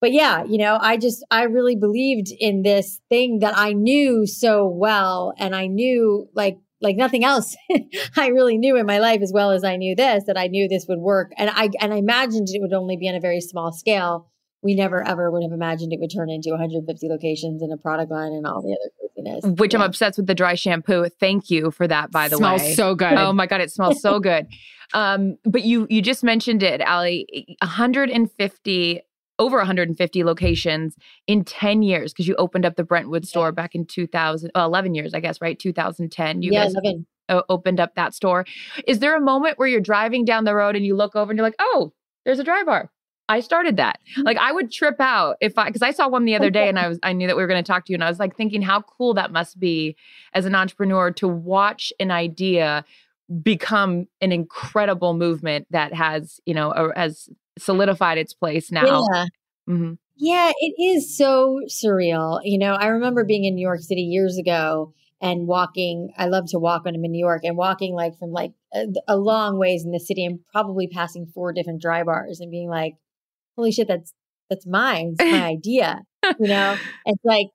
[0.01, 4.27] but yeah, you know, I just I really believed in this thing that I knew
[4.27, 7.55] so well and I knew like like nothing else
[8.17, 10.67] I really knew in my life as well as I knew this that I knew
[10.69, 13.41] this would work and I and I imagined it would only be on a very
[13.41, 14.29] small scale.
[14.61, 18.11] We never ever would have imagined it would turn into 150 locations and a product
[18.11, 18.91] line and all the other
[19.45, 19.81] which yeah.
[19.81, 21.09] I'm obsessed with the dry shampoo.
[21.21, 22.75] Thank you for that, by the smells way.
[22.75, 23.15] Smells so good.
[23.15, 24.47] Oh my God, it smells so good.
[24.95, 27.57] Um, but you you just mentioned it, Alli.
[27.61, 29.03] 150
[29.39, 33.85] over 150 locations in 10 years because you opened up the Brentwood store back in
[33.85, 35.59] 2000, uh, 11 years, I guess, right?
[35.59, 36.43] 2010.
[36.43, 37.07] You yeah, guys 11.
[37.49, 38.45] opened up that store.
[38.87, 41.39] Is there a moment where you're driving down the road and you look over and
[41.39, 41.93] you're like, oh,
[42.25, 42.91] there's a dry bar?
[43.33, 43.99] I started that.
[44.19, 46.79] Like I would trip out if I because I saw one the other day and
[46.79, 48.19] I was I knew that we were going to talk to you and I was
[48.19, 49.97] like thinking how cool that must be
[50.35, 52.85] as an entrepreneur to watch an idea
[53.43, 59.07] become an incredible movement that has you know a, has solidified its place now.
[59.13, 59.25] Yeah.
[59.69, 59.99] Mhm.
[60.17, 62.41] Yeah, it is so surreal.
[62.45, 66.13] You know, I remember being in New York City years ago and walking.
[66.19, 68.87] I love to walk when I'm in New York and walking like from like a,
[69.09, 72.69] a long ways in the city and probably passing four different dry bars and being
[72.69, 72.97] like,
[73.57, 74.13] holy shit, that's,
[74.51, 75.17] that's mine.
[75.19, 76.03] It's my idea.
[76.39, 77.49] You know, it's like,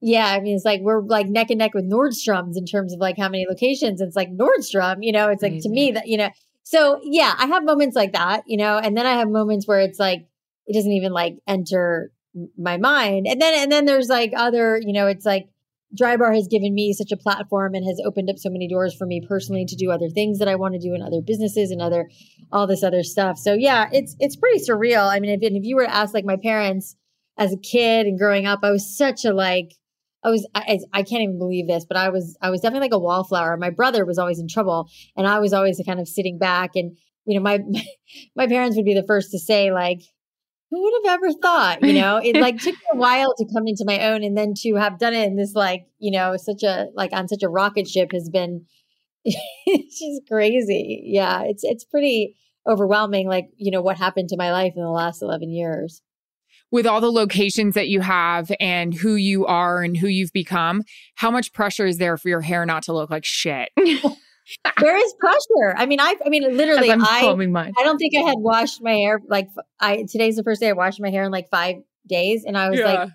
[0.00, 3.00] yeah, I mean, it's like we're like neck and neck with Nordstrom's in terms of
[3.00, 4.00] like how many locations.
[4.00, 5.94] It's like Nordstrom, you know, it's like to me mm-hmm.
[5.94, 6.28] that, you know,
[6.62, 9.80] so yeah, I have moments like that, you know, and then I have moments where
[9.80, 10.26] it's like,
[10.66, 12.10] it doesn't even like enter
[12.58, 13.26] my mind.
[13.26, 15.48] And then, and then there's like other, you know, it's like
[15.94, 18.94] Dry Bar has given me such a platform and has opened up so many doors
[18.94, 21.70] for me personally to do other things that I want to do in other businesses
[21.70, 22.10] and other,
[22.50, 23.38] all this other stuff.
[23.38, 25.08] So yeah, it's, it's pretty surreal.
[25.08, 26.96] I mean, if, if you were to ask like my parents
[27.38, 29.72] as a kid and growing up, I was such a like,
[30.24, 32.94] I was, I, I can't even believe this, but I was, I was definitely like
[32.94, 33.56] a wallflower.
[33.56, 36.96] My brother was always in trouble and I was always kind of sitting back and,
[37.26, 37.60] you know, my,
[38.36, 40.00] my parents would be the first to say like,
[40.70, 43.66] who would have ever thought, you know, it like took me a while to come
[43.66, 46.62] into my own and then to have done it in this like, you know, such
[46.62, 48.64] a, like on such a rocket ship has been,
[49.24, 51.02] it's just crazy.
[51.04, 51.42] Yeah.
[51.44, 53.28] It's, it's pretty overwhelming.
[53.28, 56.02] Like, you know, what happened to my life in the last 11 years.
[56.70, 60.82] With all the locations that you have and who you are and who you've become,
[61.14, 63.68] how much pressure is there for your hair not to look like shit?
[64.80, 65.74] there is pressure.
[65.76, 67.20] I mean, I, I mean, literally, I'm I.
[67.78, 69.48] I don't think I had washed my hair like
[69.80, 71.76] I today's the first day I washed my hair in like five
[72.06, 73.08] days, and I was like,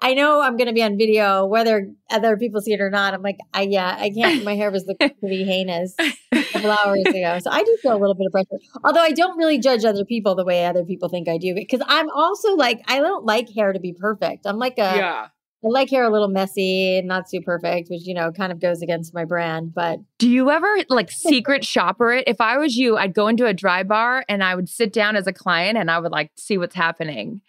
[0.00, 3.14] I know I'm going to be on video, whether other people see it or not.
[3.14, 4.44] I'm like, I yeah, I can't.
[4.44, 7.98] My hair was looking pretty heinous a couple hours ago, so I do feel a
[7.98, 8.62] little bit of pressure.
[8.82, 11.80] Although I don't really judge other people the way other people think I do, because
[11.86, 14.46] I'm also like, I don't like hair to be perfect.
[14.46, 15.26] I'm like a, yeah.
[15.64, 18.60] I like hair a little messy and not too perfect, which you know kind of
[18.60, 20.00] goes against my brand, but.
[20.18, 22.24] Do you ever like secret shopper it?
[22.26, 25.16] If I was you, I'd go into a dry bar and I would sit down
[25.16, 27.40] as a client and I would like see what's happening.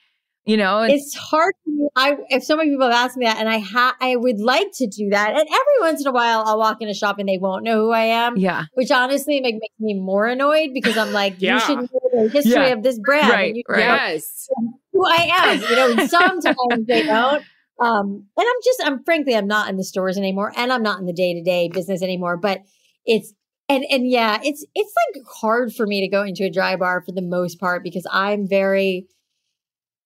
[0.48, 1.88] You know, and it's hard for me.
[1.96, 4.72] I if so many people have asked me that, and I ha I would like
[4.76, 5.30] to do that.
[5.32, 7.78] And every once in a while, I'll walk in a shop and they won't know
[7.78, 8.38] who I am.
[8.38, 11.56] yeah, Which honestly make, makes me more annoyed because I'm like, Yeah.
[11.56, 12.66] you should know the history Yeah.
[12.74, 13.80] of this brand, Right, and you right.
[13.80, 14.48] know Yes.
[14.94, 15.62] who I am.
[15.62, 17.44] You know, and sometimes they don't.
[17.80, 21.00] Um, and I'm just, I'm frankly, I'm not in the stores anymore, and I'm not
[21.00, 22.38] in the day to day business anymore.
[22.38, 22.62] But
[23.06, 23.34] it's
[23.68, 27.02] and and yeah, it's it's like hard for me to go into a dry bar
[27.02, 29.08] for the most part because I'm very.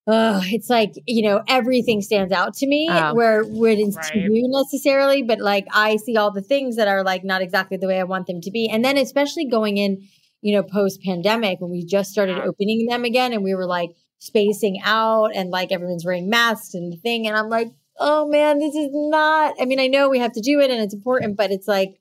[0.08, 3.13] Uh, it's like you know everything stands out to me Oh.
[3.13, 4.25] where wouldn't to Right.
[4.27, 7.88] you necessarily, but like I see all the things that are like not exactly the
[7.88, 10.01] way I want them to be, and then especially going in,
[10.41, 13.91] you know, post pandemic when we just started opening them again, and we were like
[14.19, 18.60] spacing out and like everyone's wearing masks and the thing, and I'm like, oh man,
[18.60, 19.55] this is not.
[19.60, 21.99] I mean, I know we have to do it and it's important, but it's like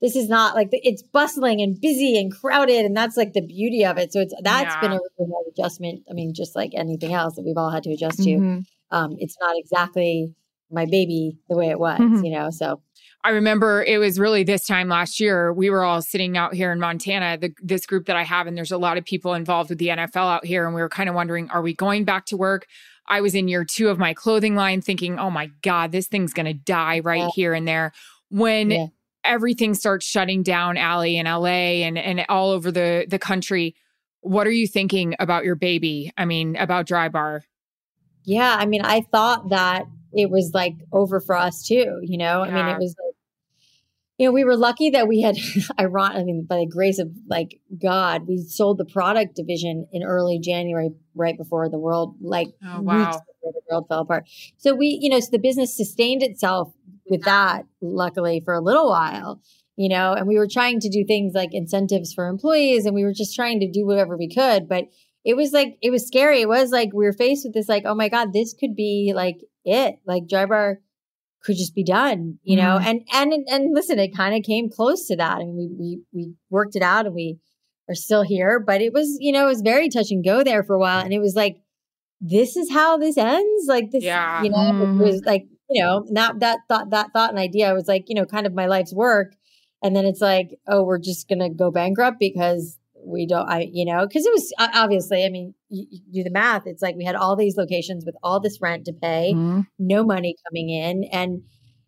[0.00, 3.84] this is not like it's bustling and busy and crowded and that's like the beauty
[3.84, 7.12] of it so it's that's been a really hard adjustment i mean just like anything
[7.12, 8.64] else that we've all had to adjust to Mhm.
[8.92, 10.34] um it's not exactly
[10.70, 12.24] my baby the way it was Mhm.
[12.24, 12.80] you know so
[13.22, 15.52] I remember it was really this time last year.
[15.52, 18.56] We were all sitting out here in Montana, the, this group that I have, and
[18.56, 20.64] there's a lot of people involved with the NFL out here.
[20.64, 22.66] And we were kind of wondering, are we going back to work?
[23.08, 26.32] I was in year two of my clothing line thinking, oh my God, this thing's
[26.32, 27.28] going to die right Yeah.
[27.34, 27.92] here and there.
[28.30, 28.86] When Yeah.
[29.24, 33.74] everything starts shutting down, Alli, in LA and, and all over the, the country,
[34.22, 36.10] what are you thinking about your baby?
[36.16, 37.42] I mean, about Dry Bar?
[38.24, 42.42] yeah i mean i thought that it was like over for us too you know
[42.42, 43.09] i mean it was like
[44.20, 45.36] you know we were lucky that we had
[45.78, 45.86] i
[46.22, 50.90] mean by the grace of like god we sold the product division in early january
[51.14, 54.28] right before the world like Oh, weeks before the world fell apart.
[54.58, 56.72] So we you know so the business sustained itself
[57.06, 59.40] with that luckily for a little while
[59.76, 63.04] you know and we were trying to do things like incentives for employees and we
[63.04, 64.84] were just trying to do whatever we could but
[65.24, 66.40] it was like it was scary.
[66.40, 69.12] It was like we were faced with this like oh my god this could be
[69.14, 69.96] like it.
[70.06, 70.80] Like dry bar
[71.42, 75.06] could just be done you know and and and listen it kind of came close
[75.06, 77.38] to that and we we we worked it out and we
[77.88, 80.62] are still here but it was you know it was very touch and go there
[80.62, 81.56] for a while and it was like
[82.20, 84.42] this is how this ends like this Yeah.
[84.42, 85.00] you know Mhm.
[85.00, 88.14] it was like you know that that thought that thought and idea was like you
[88.14, 89.32] know kind of my life's work
[89.82, 93.84] and then it's like oh we're just gonna go bankrupt because we don't, I, you
[93.84, 96.66] know, because it was obviously, I mean, you, you, do the math.
[96.66, 99.60] It's like we had all these locations with all this rent to pay, mm-hmm.
[99.78, 101.04] no money coming in.
[101.12, 101.42] And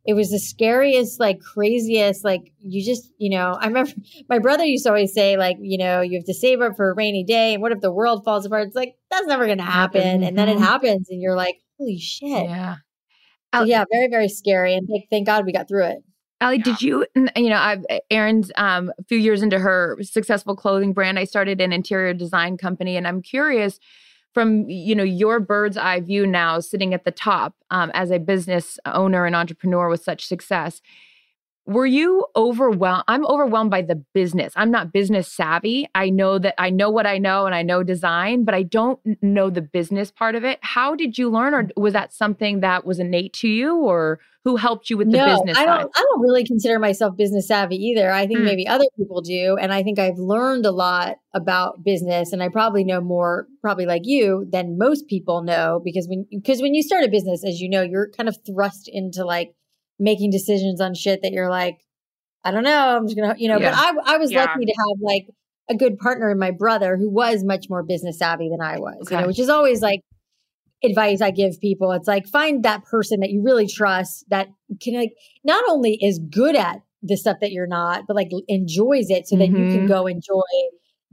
[0.05, 3.93] it was the scariest, like craziest, like you just, you know, I remember
[4.29, 6.91] my brother used to always say, like, you know, you have to save up for
[6.91, 7.55] a rainy day.
[7.55, 8.67] And what if the world falls apart?
[8.67, 10.03] It's like, that's never going to happen.
[10.03, 10.25] Mm-hmm.
[10.25, 11.09] And then it happens.
[11.11, 12.49] And you're like, holy shit.
[12.49, 12.77] Yeah.
[13.55, 14.75] So, yeah, very, very scary.
[14.75, 15.99] And thank, thank God we got through it.
[16.43, 16.65] Alli, yeah.
[16.65, 21.19] did you, you know, I've, Erin's um, a few years into her successful clothing brand.
[21.19, 23.79] I started an interior design company, and I'm curious
[24.35, 28.19] from, you know, your bird's eye view now, sitting at the top um, as a
[28.19, 30.83] business owner and entrepreneur with such success
[31.67, 36.55] were you overwhelmed i'm overwhelmed by the business i'm not business savvy i know that
[36.59, 40.11] i know what i know and i know design but i don't know the business
[40.11, 43.49] part of it how did you learn or was that something that was innate to
[43.49, 45.91] you or who helped you with the no, business I don't, side?
[45.95, 48.11] I don't really consider myself business savvy either.
[48.11, 48.45] I think mm.
[48.45, 49.57] maybe other people do.
[49.57, 53.87] And I think I've learned a lot about business and I probably know more, probably
[53.87, 57.61] like you, than most people know because when, because when you start a business, as
[57.61, 59.55] you know, you're kind of thrust into like
[60.03, 61.79] making decisions on shit that you're like,
[62.45, 63.59] I don't know, I'm just gonna, you know.
[63.59, 63.71] Yeah.
[63.71, 64.45] But I, I was yeah.
[64.45, 65.27] lucky to have like
[65.71, 69.07] a good partner in my brother who was much more business savvy than I was,
[69.07, 69.15] okay.
[69.15, 70.01] you know, which is always like
[70.83, 71.93] advice I give people.
[71.93, 74.49] It's like find that person that you really trust that
[74.81, 75.13] can like
[75.45, 79.37] not only is good at the stuff that you're not, but like enjoys it so
[79.37, 79.57] that mm-hmm.
[79.57, 79.87] you can mm-hmm.
[79.87, 80.41] go enjoy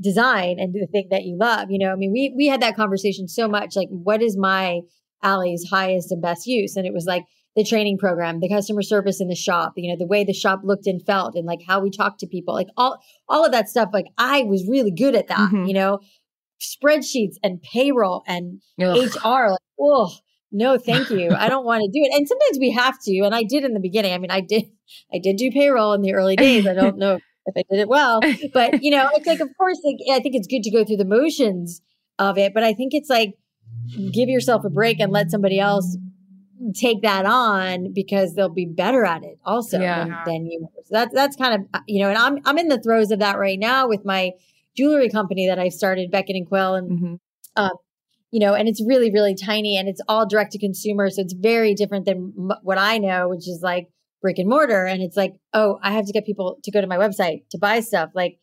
[0.01, 1.69] design and do the thing that you love.
[1.69, 3.75] You know, I mean, we we had that conversation so much.
[3.75, 4.81] Like, what is my
[5.21, 6.75] Alli's highest and best use?
[6.75, 7.23] And it was like
[7.59, 10.61] the training program, the customer service in the shop, you know, the way the shop
[10.63, 13.67] looked and felt and like how we talked to people, like all all of that
[13.67, 13.89] stuff.
[13.91, 15.65] Like I was really good at that, mm-hmm.
[15.65, 15.99] you know,
[16.61, 18.97] spreadsheets and payroll and Ugh.
[18.97, 19.49] HR.
[19.51, 20.09] Like, oh
[20.53, 21.31] no, thank you.
[21.31, 22.15] I don't want to do it.
[22.15, 23.19] And sometimes we have to.
[23.19, 24.13] And I did in the beginning.
[24.13, 24.63] I mean, I did
[25.13, 26.65] I did do payroll in the early days.
[26.65, 28.21] I don't know if I did it well.
[28.53, 30.97] But you know, it's like of course like I think it's good to go through
[30.97, 31.81] the motions
[32.17, 33.33] of it, but I think it's like
[34.13, 35.97] give yourself a break and let somebody else
[36.75, 40.03] take that on because they'll be better at it also yeah.
[40.03, 40.67] than, than, you.
[40.85, 43.19] So that's that's kind of uh, you know, and I'm I'm in the throes of
[43.19, 44.31] that right now with my
[44.75, 47.13] jewelry company that I've started, Beckett and Quill, and mm-hmm.
[47.55, 47.71] um,
[48.31, 51.33] you know, and it's really really tiny and it's all direct to consumer, so it's
[51.33, 53.87] very different than m- what I know, which is like
[54.21, 54.85] brick and mortar.
[54.85, 57.57] And it's like, oh, I have to get people to go to my website to
[57.57, 58.09] buy stuff.
[58.13, 58.37] Like,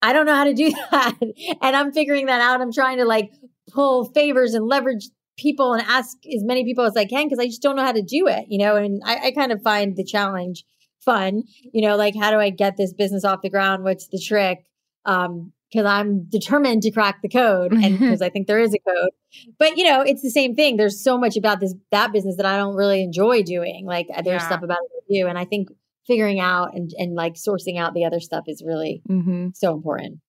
[0.00, 2.60] I don't know how to do that, and I'm figuring that out.
[2.60, 3.30] I'm trying to like
[3.70, 7.46] pull favors and leverage people and ask as many people as I can because I
[7.46, 9.96] just don't know how to do it, you know, and I, I kind of find
[9.96, 10.64] the challenge
[11.04, 13.84] fun, you know, like how do I get this business off the ground?
[13.84, 14.64] What's the trick?
[15.04, 18.78] Um, because I'm determined to crack the code and because I think there is a
[18.78, 19.10] code.
[19.58, 20.76] But you know, it's the same thing.
[20.76, 23.86] There's so much about this that business that I don't really enjoy doing.
[23.86, 24.46] Like there's yeah.
[24.46, 25.26] stuff about it do.
[25.26, 25.68] And I think
[26.06, 29.48] figuring out and, and like sourcing out the other stuff is really mm-hmm.
[29.54, 30.20] so important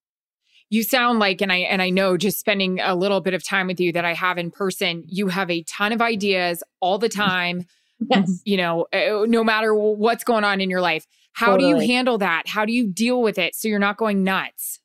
[0.73, 3.67] you sound like and i and i know just spending a little bit of time
[3.67, 7.09] with you that i have in person you have a ton of ideas all the
[7.09, 7.65] time
[8.09, 8.41] yes.
[8.43, 11.73] you know uh, no matter what's going on in your life how totally.
[11.73, 14.79] do you handle that how do you deal with it so you're not going nuts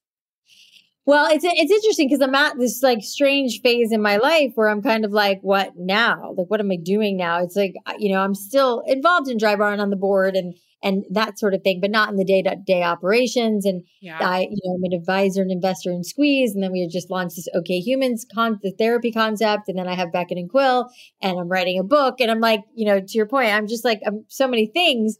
[1.07, 4.69] well, it's it's interesting because I'm at this like strange phase in my life where
[4.69, 6.35] I'm kind of like, what now?
[6.37, 7.43] Like, what am I doing now?
[7.43, 11.39] It's like, you know, I'm still involved in Drybar on the board and and that
[11.39, 13.67] sort of thing, but not in the day to day operations.
[13.67, 14.19] And yeah.
[14.21, 16.55] I, you know, I'm an advisor and investor in Squeeze.
[16.55, 19.69] And then we had just launched this OK Humans con the therapy concept.
[19.69, 20.89] And then I have Beckett and Quill
[21.21, 22.21] and I'm writing a book.
[22.21, 25.19] And I'm like, you know, to your point, I'm just like, I'm so many things.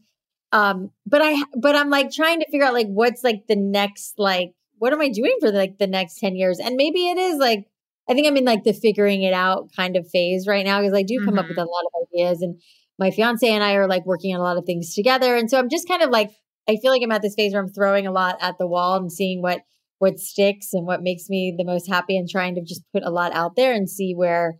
[0.53, 4.15] Um, but I, but I'm like trying to figure out like what's like the next,
[4.17, 6.61] like, what am I doing for like the next 10 years?
[6.61, 7.67] And maybe it is like,
[8.09, 10.97] I think I'm in like the figuring it out kind of phase right now because
[10.97, 11.41] I do come mm-hmm.
[11.41, 12.59] up with a lot of ideas and
[12.99, 15.37] my fiance and I are like working on a lot of things together.
[15.37, 16.31] And so I'm just kind of like,
[16.69, 18.97] I feel like I'm at this phase where I'm throwing a lot at the wall
[18.97, 19.63] and seeing what
[19.99, 23.11] what sticks and what makes me the most happy and trying to just put a
[23.11, 24.59] lot out there and see where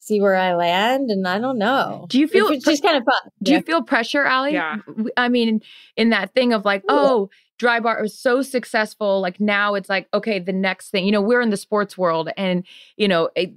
[0.00, 1.10] see where I land.
[1.10, 2.06] And I don't know.
[2.10, 3.30] Do you feel it's just kind of fun?
[3.42, 3.58] Do yeah.
[3.58, 4.52] you feel pressure, Alli?
[4.52, 4.76] Yeah.
[5.16, 5.62] I mean,
[5.96, 9.20] in that thing of like, oh, Drybar was so successful.
[9.20, 12.28] Like now it's like, okay, the next thing, you know, we're in the sports world
[12.36, 13.54] and, you know, it,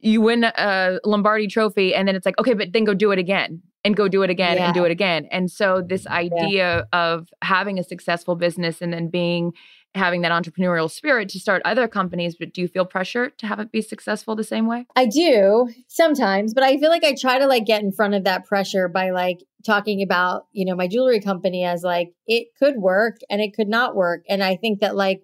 [0.00, 3.18] you win a Lombardi trophy and then it's like, okay, but then go do it
[3.18, 4.66] again and go do it again yeah.
[4.66, 5.26] and do it again.
[5.30, 7.10] And so this idea yeah.
[7.10, 9.52] of having a successful business and then being
[9.94, 13.58] having that entrepreneurial spirit to start other companies, but do you feel pressure to have
[13.58, 14.86] it be successful the same way?
[14.94, 18.22] I do sometimes, but I feel like I try to like get in front of
[18.24, 22.76] that pressure by like talking about, you know, my jewelry company as like it could
[22.76, 24.22] work and it could not work.
[24.28, 25.22] And I think that like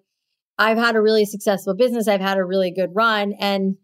[0.57, 3.77] I've had a really successful business, I've had a really good run and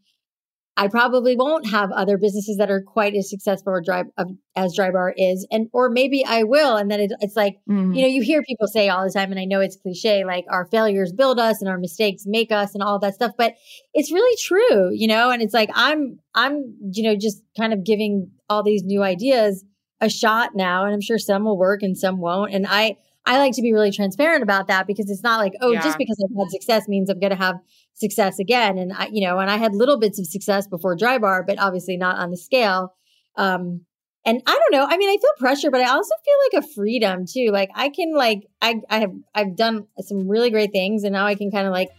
[0.76, 4.08] I probably won't have other businesses that are quite as successful or drive
[4.56, 6.78] as Drybar is, and or maybe I will.
[6.78, 7.94] And then it, it's like mm-hmm.
[7.94, 10.46] you know you hear people say all the time, and I know it's cliche, like
[10.50, 13.34] our failures build us and our mistakes make us, and all that stuff.
[13.38, 13.54] But
[13.94, 15.30] it's really true, you know.
[15.30, 19.64] And it's like I'm I'm you know just kind of giving all these new ideas
[20.02, 22.52] a shot now, and I'm sure some will work and some won't.
[22.52, 25.72] And I I like to be really transparent about that because it's not like oh
[25.72, 25.84] yeah.
[25.84, 27.58] just because I've had success means I'm going to have
[27.96, 28.78] success again.
[28.78, 31.98] And I, you know, and I had little bits of success before Drybar, but obviously
[31.98, 32.94] not on the scale.
[33.36, 33.82] Um,
[34.26, 34.88] and I don't know.
[34.90, 37.50] I mean, I feel pressure, but I also feel like a freedom too.
[37.52, 41.26] Like I can like I I have I've done some really great things, and now
[41.26, 41.90] I can kind of like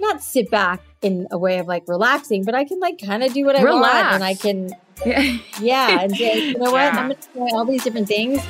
[0.00, 3.32] not sit back in a way of like relaxing, but I can like kind of
[3.32, 4.02] do what I Relax.
[4.02, 4.70] want, and I can
[5.06, 6.92] yeah, yeah and say, you know what.
[6.92, 8.40] I'm gonna try all these different things,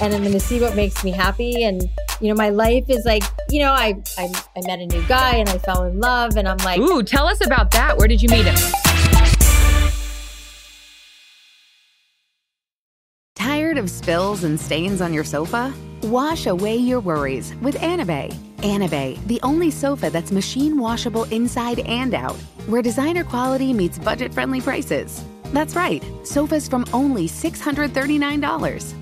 [0.00, 1.82] and I'm gonna see what makes me happy, and
[2.22, 5.36] you know, my life is like, you know, I, I, I met a new guy
[5.36, 7.98] and I fell in love and I'm like, Ooh, tell us about that.
[7.98, 8.54] Where did you meet him?
[13.34, 15.74] Tired of spills and stains on your sofa?
[16.04, 18.32] Wash away your worries with Anabei.
[18.58, 22.36] Anabei, the only sofa that's machine washable inside and out,
[22.68, 25.24] where designer quality meets budget friendly prices.
[25.46, 29.01] That's right, sofas from only $639.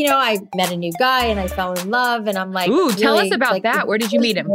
[0.00, 2.70] You know, I met a new guy and I fell in love, and I'm like,
[2.70, 3.86] ooh, really, tell us about like, that.
[3.86, 4.50] Where did you meet him?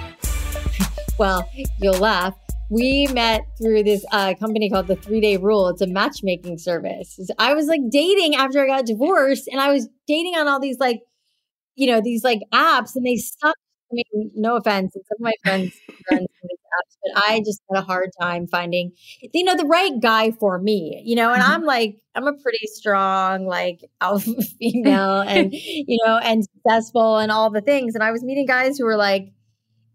[1.18, 1.48] well,
[1.80, 2.34] you'll laugh.
[2.68, 5.70] We met through this uh, company called the Three Day Rule.
[5.70, 7.18] It's a matchmaking service.
[7.38, 10.78] I was like dating after I got divorced, and I was dating on all these
[10.78, 11.00] like,
[11.74, 13.56] you know, these like apps, and they sucked.
[13.90, 15.74] I mean, no offense, some of my friends,
[16.08, 16.28] friends
[17.02, 21.02] but I just had a hard time finding, you know, the right guy for me,
[21.04, 21.52] you know, and mm-hmm.
[21.52, 27.32] I'm like, I'm a pretty strong, like alpha female and, you know, and successful and
[27.32, 27.94] all the things.
[27.94, 29.32] And I was meeting guys who were like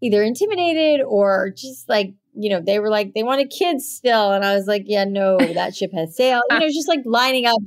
[0.02, 4.32] either intimidated or just like, you know, they were like, they wanted kids still.
[4.32, 6.44] And I was like, yeah, no, that ship has sailed.
[6.50, 7.58] You know, just like lining up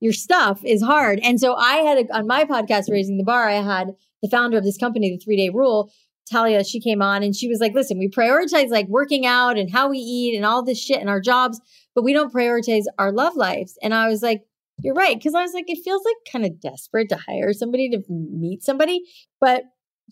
[0.00, 1.20] your stuff is hard.
[1.22, 4.58] And so I had a, on my podcast, Raising the Bar, I had the founder
[4.58, 5.92] of this company, the three day rule,
[6.30, 9.70] Talia, she came on and she was like, listen, we prioritize like working out and
[9.70, 11.60] how we eat and all this shit in our jobs,
[11.94, 13.78] but we don't prioritize our love lives.
[13.82, 14.42] And I was like,
[14.78, 15.22] you're right.
[15.22, 18.62] Cause I was like, it feels like kind of desperate to hire somebody to meet
[18.62, 19.02] somebody.
[19.40, 19.64] But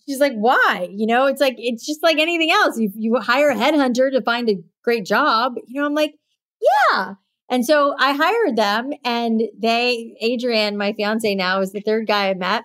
[0.06, 0.88] she's like, why?
[0.90, 2.78] You know, it's like, it's just like anything else.
[2.78, 5.54] You, you hire a headhunter to find a great job.
[5.66, 6.14] You know, I'm like,
[6.92, 7.14] yeah.
[7.48, 12.30] And so I hired them and they, Adrian, my fiance now is the third guy
[12.30, 12.64] I met.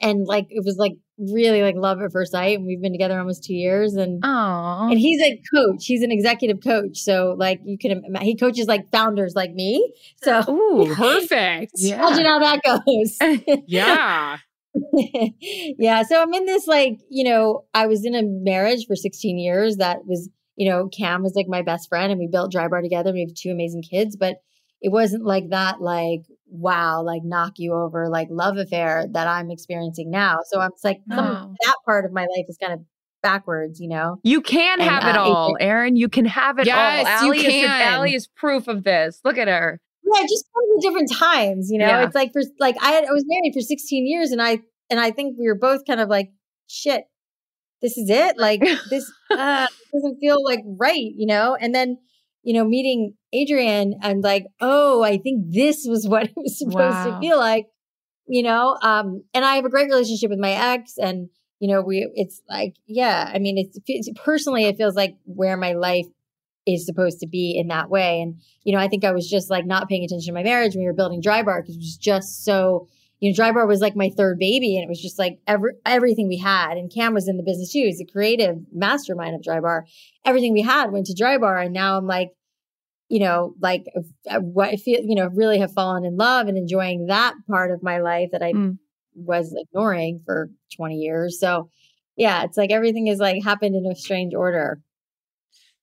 [0.00, 3.18] And like, it was like really like love at first sight and we've been together
[3.18, 4.90] almost two years and Aww.
[4.90, 8.90] and he's a coach he's an executive coach so like you can he coaches like
[8.90, 9.92] founders like me
[10.22, 11.98] so Ooh, perfect yeah.
[11.98, 14.38] imagine how that goes yeah
[14.92, 19.38] yeah so i'm in this like you know i was in a marriage for 16
[19.38, 22.82] years that was you know cam was like my best friend and we built Drybar
[22.82, 24.38] together we have two amazing kids but
[24.84, 29.50] it wasn't like that like wow like knock you over like love affair that i'm
[29.50, 32.80] experiencing now so i'm like some, that part of my life is kind of
[33.24, 34.18] backwards, you know?
[34.22, 35.96] You can And, have it uh, all, Erin.
[35.96, 37.34] You can have it Yes, all.
[37.34, 37.70] you Alli is.
[37.70, 39.20] Alli is proof of this.
[39.24, 39.80] Look at her.
[40.04, 41.86] Yeah, it just comes at different times, you know?
[41.86, 42.04] Yeah.
[42.04, 44.60] It's like for like I had I was married for 16 years and I
[44.90, 46.32] and I think we were both kind of like,
[46.68, 47.04] shit,
[47.80, 48.36] this is it?
[48.36, 48.60] Like
[48.90, 51.56] this uh doesn't feel like right, you know?
[51.58, 51.96] And then,
[52.44, 56.78] you know, meeting Adrian and like, oh, I think this was what it was supposed
[56.78, 57.04] Wow.
[57.04, 57.66] to feel like,
[58.26, 58.78] you know?
[58.80, 61.28] Um, and I have a great relationship with my ex and
[61.60, 65.56] you know, we it's like, yeah, I mean, it's, it's personally it feels like where
[65.56, 66.04] my life
[66.66, 68.20] is supposed to be in that way.
[68.20, 70.74] And, you know, I think I was just like not paying attention to my marriage
[70.74, 72.88] when we were building Drybar because it was just so,
[73.24, 76.28] you know, Drybar was like my third baby and it was just like every, everything
[76.28, 76.76] we had.
[76.76, 77.78] And Cam was in the business too.
[77.78, 79.84] He's a creative mastermind of Drybar.
[80.26, 82.28] Everything we had went to Drybar, And now I'm like,
[83.08, 83.86] you know, like
[84.30, 87.70] uh, what I feel, you know, really have fallen in love and enjoying that part
[87.70, 88.78] of my life that I Mm.
[89.14, 91.40] was ignoring for 20 years.
[91.40, 91.70] So,
[92.16, 94.82] yeah, it's like everything is like happened in a strange order.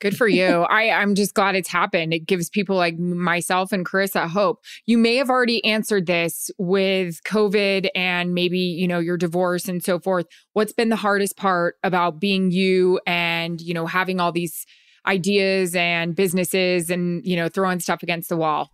[0.02, 0.46] Good for you.
[0.70, 2.14] I, I'm just glad it's happened.
[2.14, 4.60] It gives people like myself and Charissa hope.
[4.86, 9.82] You may have already answered this with COVID and maybe, you know, your divorce and
[9.84, 10.26] so forth.
[10.54, 14.66] What's been the hardest part about being you and, you know, having all these
[15.06, 18.72] ideas and businesses and, you know, throwing stuff against the wall?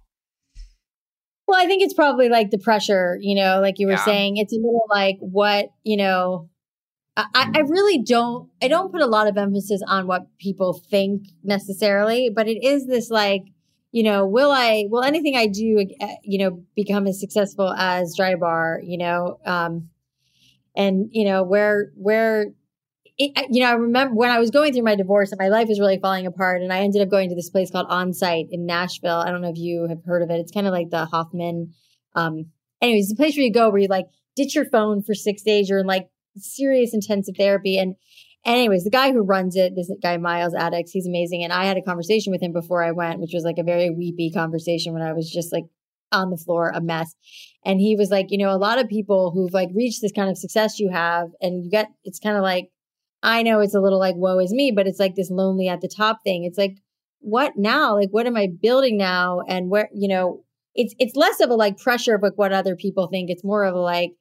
[1.47, 4.03] Well, I think it's probably like the pressure, you know, like you were Yeah.
[4.03, 6.49] saying, it's a little like what, you know,
[7.18, 11.24] I, I really don't, I don't put a lot of emphasis on what people think
[11.43, 13.41] necessarily, but it is this like,
[13.91, 18.15] you know, will I, will anything I do, uh, you know, become as successful as
[18.15, 19.89] Drybar, you know, um,
[20.76, 22.47] and, you know, where, where,
[23.18, 25.68] it, you know, I remember when I was going through my divorce and my life
[25.68, 28.68] was really falling apart, and I ended up going to this place called Onsite in
[28.68, 29.18] Nashville.
[29.18, 30.39] I don't know if you have heard of it.
[30.39, 31.74] It's kind of like the Hoffman.
[32.13, 34.05] Um, anyways, the place where you go where you like
[34.36, 35.68] ditch your phone for six days.
[35.68, 36.09] You're in like
[36.39, 37.77] serious intensive therapy.
[37.77, 37.95] And,
[38.45, 41.43] anyways, the guy who runs it, this guy Miles Adcox, he's amazing.
[41.43, 43.89] And I had a conversation with him before I went, which was like a very
[43.89, 45.65] weepy conversation when I was just like
[46.11, 47.13] on the floor, a mess.
[47.65, 50.29] And he was like, you know, a lot of people who've like reached this kind
[50.29, 52.69] of success you have, and you get, it's kind of like,
[53.23, 55.81] I know it's a little like, woe is me, but it's like this lonely at
[55.81, 56.45] the top thing.
[56.45, 56.77] It's like,
[57.19, 57.95] what now?
[57.95, 59.41] Like, what am I building now?
[59.49, 62.75] And where, you know, it's, it's less of a like pressure of like what other
[62.75, 63.29] people think.
[63.29, 64.11] It's more of a like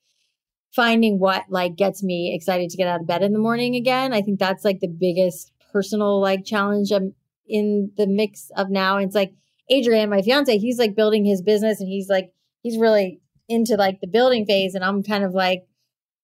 [0.77, 4.13] finding what like gets me excited to get out of bed in the morning again.
[4.13, 7.15] I think that's like the biggest personal like challenge I'm
[7.49, 8.99] in the mix of now.
[8.99, 9.33] And it's like
[9.71, 12.31] Adrian, my fiance, he's like building his business and he's like,
[12.63, 14.75] he's really into like the building phase.
[14.75, 15.63] And I'm kind of like,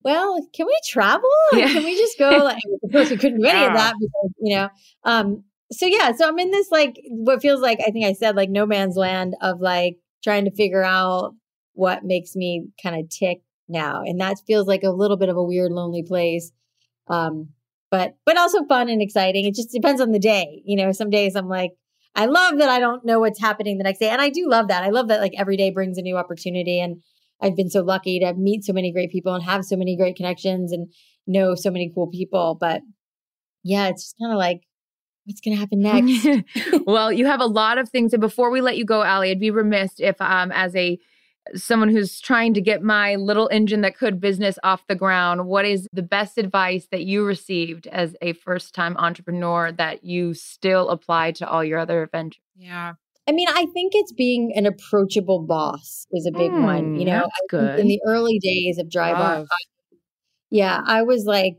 [0.04, 1.28] well, can we travel?
[1.54, 1.68] Yeah.
[1.68, 2.30] Can we just go?
[2.44, 4.68] Like, of course, we couldn't do any of that because, you know.
[5.04, 8.36] Um, so yeah, so I'm in this like what feels like I think I said
[8.36, 11.34] like no man's land of like trying to figure out
[11.72, 15.36] what makes me kind of tick now, and that feels like a little bit of
[15.36, 16.52] a weird, lonely place.
[17.08, 17.50] Um,
[17.90, 19.44] but but also fun and exciting.
[19.44, 20.62] It just depends on the day.
[20.64, 21.72] You know, some days I'm like,
[22.14, 24.68] I love that I don't know what's happening the next day, and I do love
[24.68, 24.82] that.
[24.82, 27.02] I love that like every day brings a new opportunity, and
[27.40, 30.16] I've been so lucky to meet so many great people and have so many great
[30.16, 30.92] connections and
[31.26, 32.56] know so many cool people.
[32.58, 32.82] But
[33.64, 34.62] yeah, it's just kind of like,
[35.24, 36.44] what's going to happen next?
[36.86, 38.12] well, you have a lot of things.
[38.12, 40.98] And before we let you go, Alli I'd be remiss if, um, as a
[41.54, 45.64] someone who's trying to get my little engine that could business off the ground, what
[45.64, 50.88] is the best advice that you received as a first time entrepreneur that you still
[50.90, 52.40] apply to all your other ventures?
[52.56, 52.94] Yeah.
[53.28, 56.96] I mean, I think it's being an approachable boss is a big one.
[56.98, 57.78] You Mm, know, that's good.
[57.78, 59.48] in the early days of Drybar, Love.
[60.50, 61.58] yeah, I was like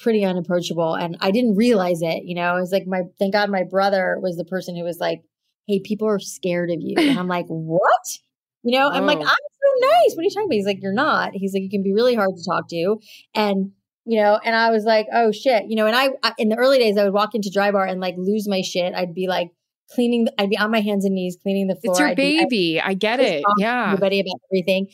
[0.00, 2.24] pretty unapproachable and I didn't realize it.
[2.24, 4.98] You know, it was like my, thank God my brother was the person who was
[4.98, 5.22] like,
[5.66, 6.96] hey, people are scared of you.
[6.96, 8.18] And I'm like, what?
[8.64, 9.22] You know, I'm like, oh.
[9.22, 10.14] I'm so nice.
[10.14, 10.54] What are you talking about?
[10.54, 11.30] He's like, you're not.
[11.34, 12.98] He's like, you can be really hard to talk to.
[13.34, 13.72] And,
[14.06, 16.56] you know, and I was like, oh shit, you know, and I, I in the
[16.56, 18.94] early days, I would walk into Drybar and like lose my shit.
[18.94, 19.50] I'd be like,
[19.90, 21.92] cleaning, I'd be on my hands and knees cleaning the floor.
[21.92, 22.80] It's your I'd be- baby.
[22.80, 23.44] I get it.
[23.58, 23.86] Yeah.
[23.86, 24.88] everybody about everything.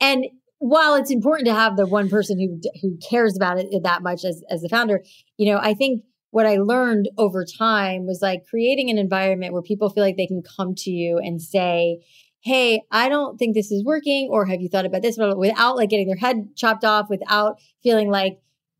[0.00, 0.26] And
[0.58, 4.24] while it's important to have the one person who who cares about it that much
[4.24, 5.02] as as the founder,
[5.36, 9.62] you know, I think what I learned over time was like creating an environment where
[9.62, 12.00] people feel like they can come to you and say,
[12.46, 15.76] "Hey, I don't think this is working," or "Have you thought about this?" But without
[15.76, 18.38] like getting their head chopped off, without feeling like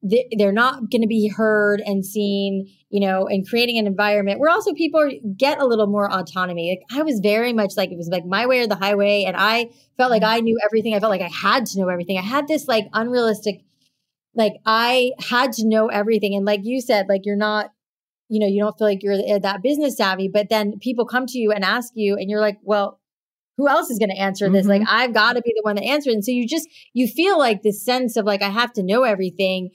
[0.09, 4.41] th- they're not going to be heard and seen, you know, and creating an environment
[4.41, 6.71] where also people get a little more autonomy.
[6.71, 9.37] Like I was very much like it was like my way or the highway, and
[9.37, 10.37] I felt like mm-hmm.
[10.37, 10.95] I knew everything.
[10.95, 12.19] I felt like I had to know everything.
[12.19, 13.63] I had this like unrealistic,
[14.35, 16.35] like I had to know everything.
[16.35, 17.73] And like you said, like you're not,
[18.29, 21.27] you know, you don't feel like you're eh, that business savvy, but then people come
[21.27, 23.01] to you and ask you, and you're like, well,
[23.57, 24.67] who else is going to answer this?
[24.67, 26.15] Like I've got to be the one that answers.
[26.15, 29.03] And so you just you feel like this sense of like I have to know
[29.03, 29.71] everything.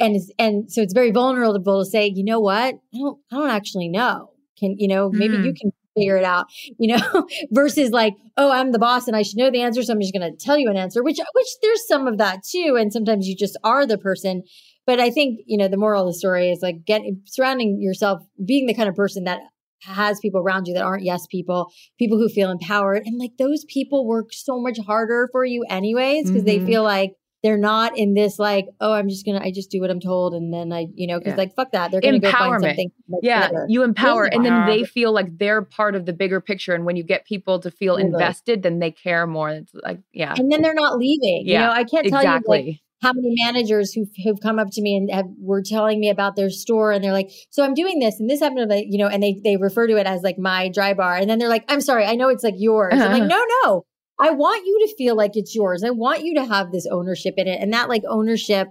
[0.00, 3.50] and and so it's very vulnerable to say, you know what, I don't, I don't
[3.50, 4.30] actually know.
[4.58, 5.44] Can you know maybe mm.
[5.44, 6.46] you can figure it out,
[6.78, 9.92] you know, versus like, oh, I'm the boss and I should know the answer, so
[9.92, 12.76] I'm just going to tell you an answer, which which there's some of that too,
[12.78, 14.42] and sometimes you just are the person.
[14.86, 18.22] But I think you know the moral of the story is like get surrounding yourself,
[18.44, 19.40] being the kind of person that
[19.86, 23.02] has people around you that aren't yes people, people who feel empowered.
[23.04, 26.64] And like those people work so much harder for you anyways because mm-hmm.
[26.64, 27.12] they feel like
[27.44, 30.32] they're not in this like, oh, I'm just gonna, I just do what I'm told,
[30.32, 31.36] and then I, you know, because yeah.
[31.36, 32.90] like fuck that, they're gonna go find something.
[33.20, 36.74] yeah, you empower, and then they feel like they're part of the bigger picture.
[36.74, 39.50] And when you get people to feel invested, then they care more.
[39.50, 41.42] It's like, yeah, and then they're not leaving.
[41.44, 42.58] Yeah, you know, I can't tell exactly.
[42.60, 46.00] you like how many managers who have come up to me and have, were telling
[46.00, 48.84] me about their store and they're like, so I'm doing this and this happened to
[48.88, 51.20] you know, and they, they refer to it as like my Drybar.
[51.20, 52.94] And then they're like, I'm sorry, I know it's like yours.
[52.94, 53.04] Uh-huh.
[53.04, 53.84] I'm like, no, no,
[54.18, 55.84] I want you to feel like it's yours.
[55.84, 57.60] I want you to have this ownership in it.
[57.60, 58.68] And that like ownership,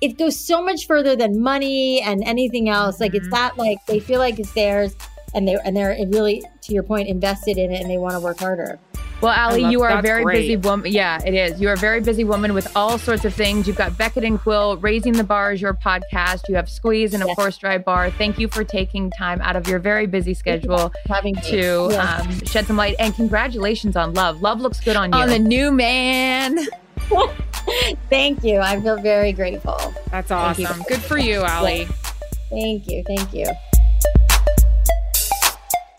[0.00, 2.98] it goes so much further than money and anything else.
[2.98, 3.34] Like it's mm-hmm.
[3.36, 4.96] that like they feel like it's theirs
[5.32, 8.20] and they and they're really to your point invested in it and they want to
[8.20, 8.80] work harder.
[9.20, 10.42] Well, Alli, love, you are a very great.
[10.42, 10.92] busy woman.
[10.92, 11.60] Yeah, it is.
[11.60, 13.66] You are a very busy woman with all sorts of things.
[13.66, 16.42] You've got Beckett and Quill, Raising the Bars, your podcast.
[16.48, 17.36] You have Squeeze and, of yes.
[17.36, 18.12] course, Drybar.
[18.18, 22.26] Thank you for taking time out of your very busy schedule having to yes.
[22.26, 22.96] um, shed some light.
[22.98, 24.42] And congratulations on Love.
[24.42, 25.18] Love looks good on you.
[25.18, 26.58] On the new man.
[28.10, 28.58] Thank you.
[28.58, 29.94] I feel very grateful.
[30.10, 30.82] That's awesome.
[30.88, 31.88] Good for you, Alli.
[32.50, 33.02] Thank you.
[33.06, 33.46] Thank you.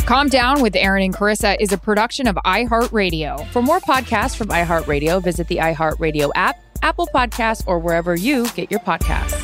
[0.08, 3.46] Calm Down with Erin and Charissa is a production of iHeartRadio.
[3.52, 8.72] For more podcasts from iHeartRadio, visit the iHeartRadio app, Apple Podcasts, or wherever you get
[8.72, 9.36] your podcasts.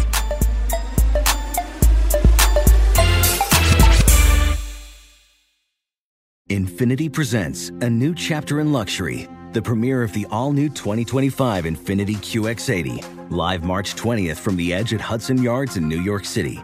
[6.50, 12.16] Infiniti presents a new chapter in luxury, the premiere of the all new 2025 Infiniti
[12.16, 16.64] QX80, live March 20th from the edge at Hudson Yards in New York City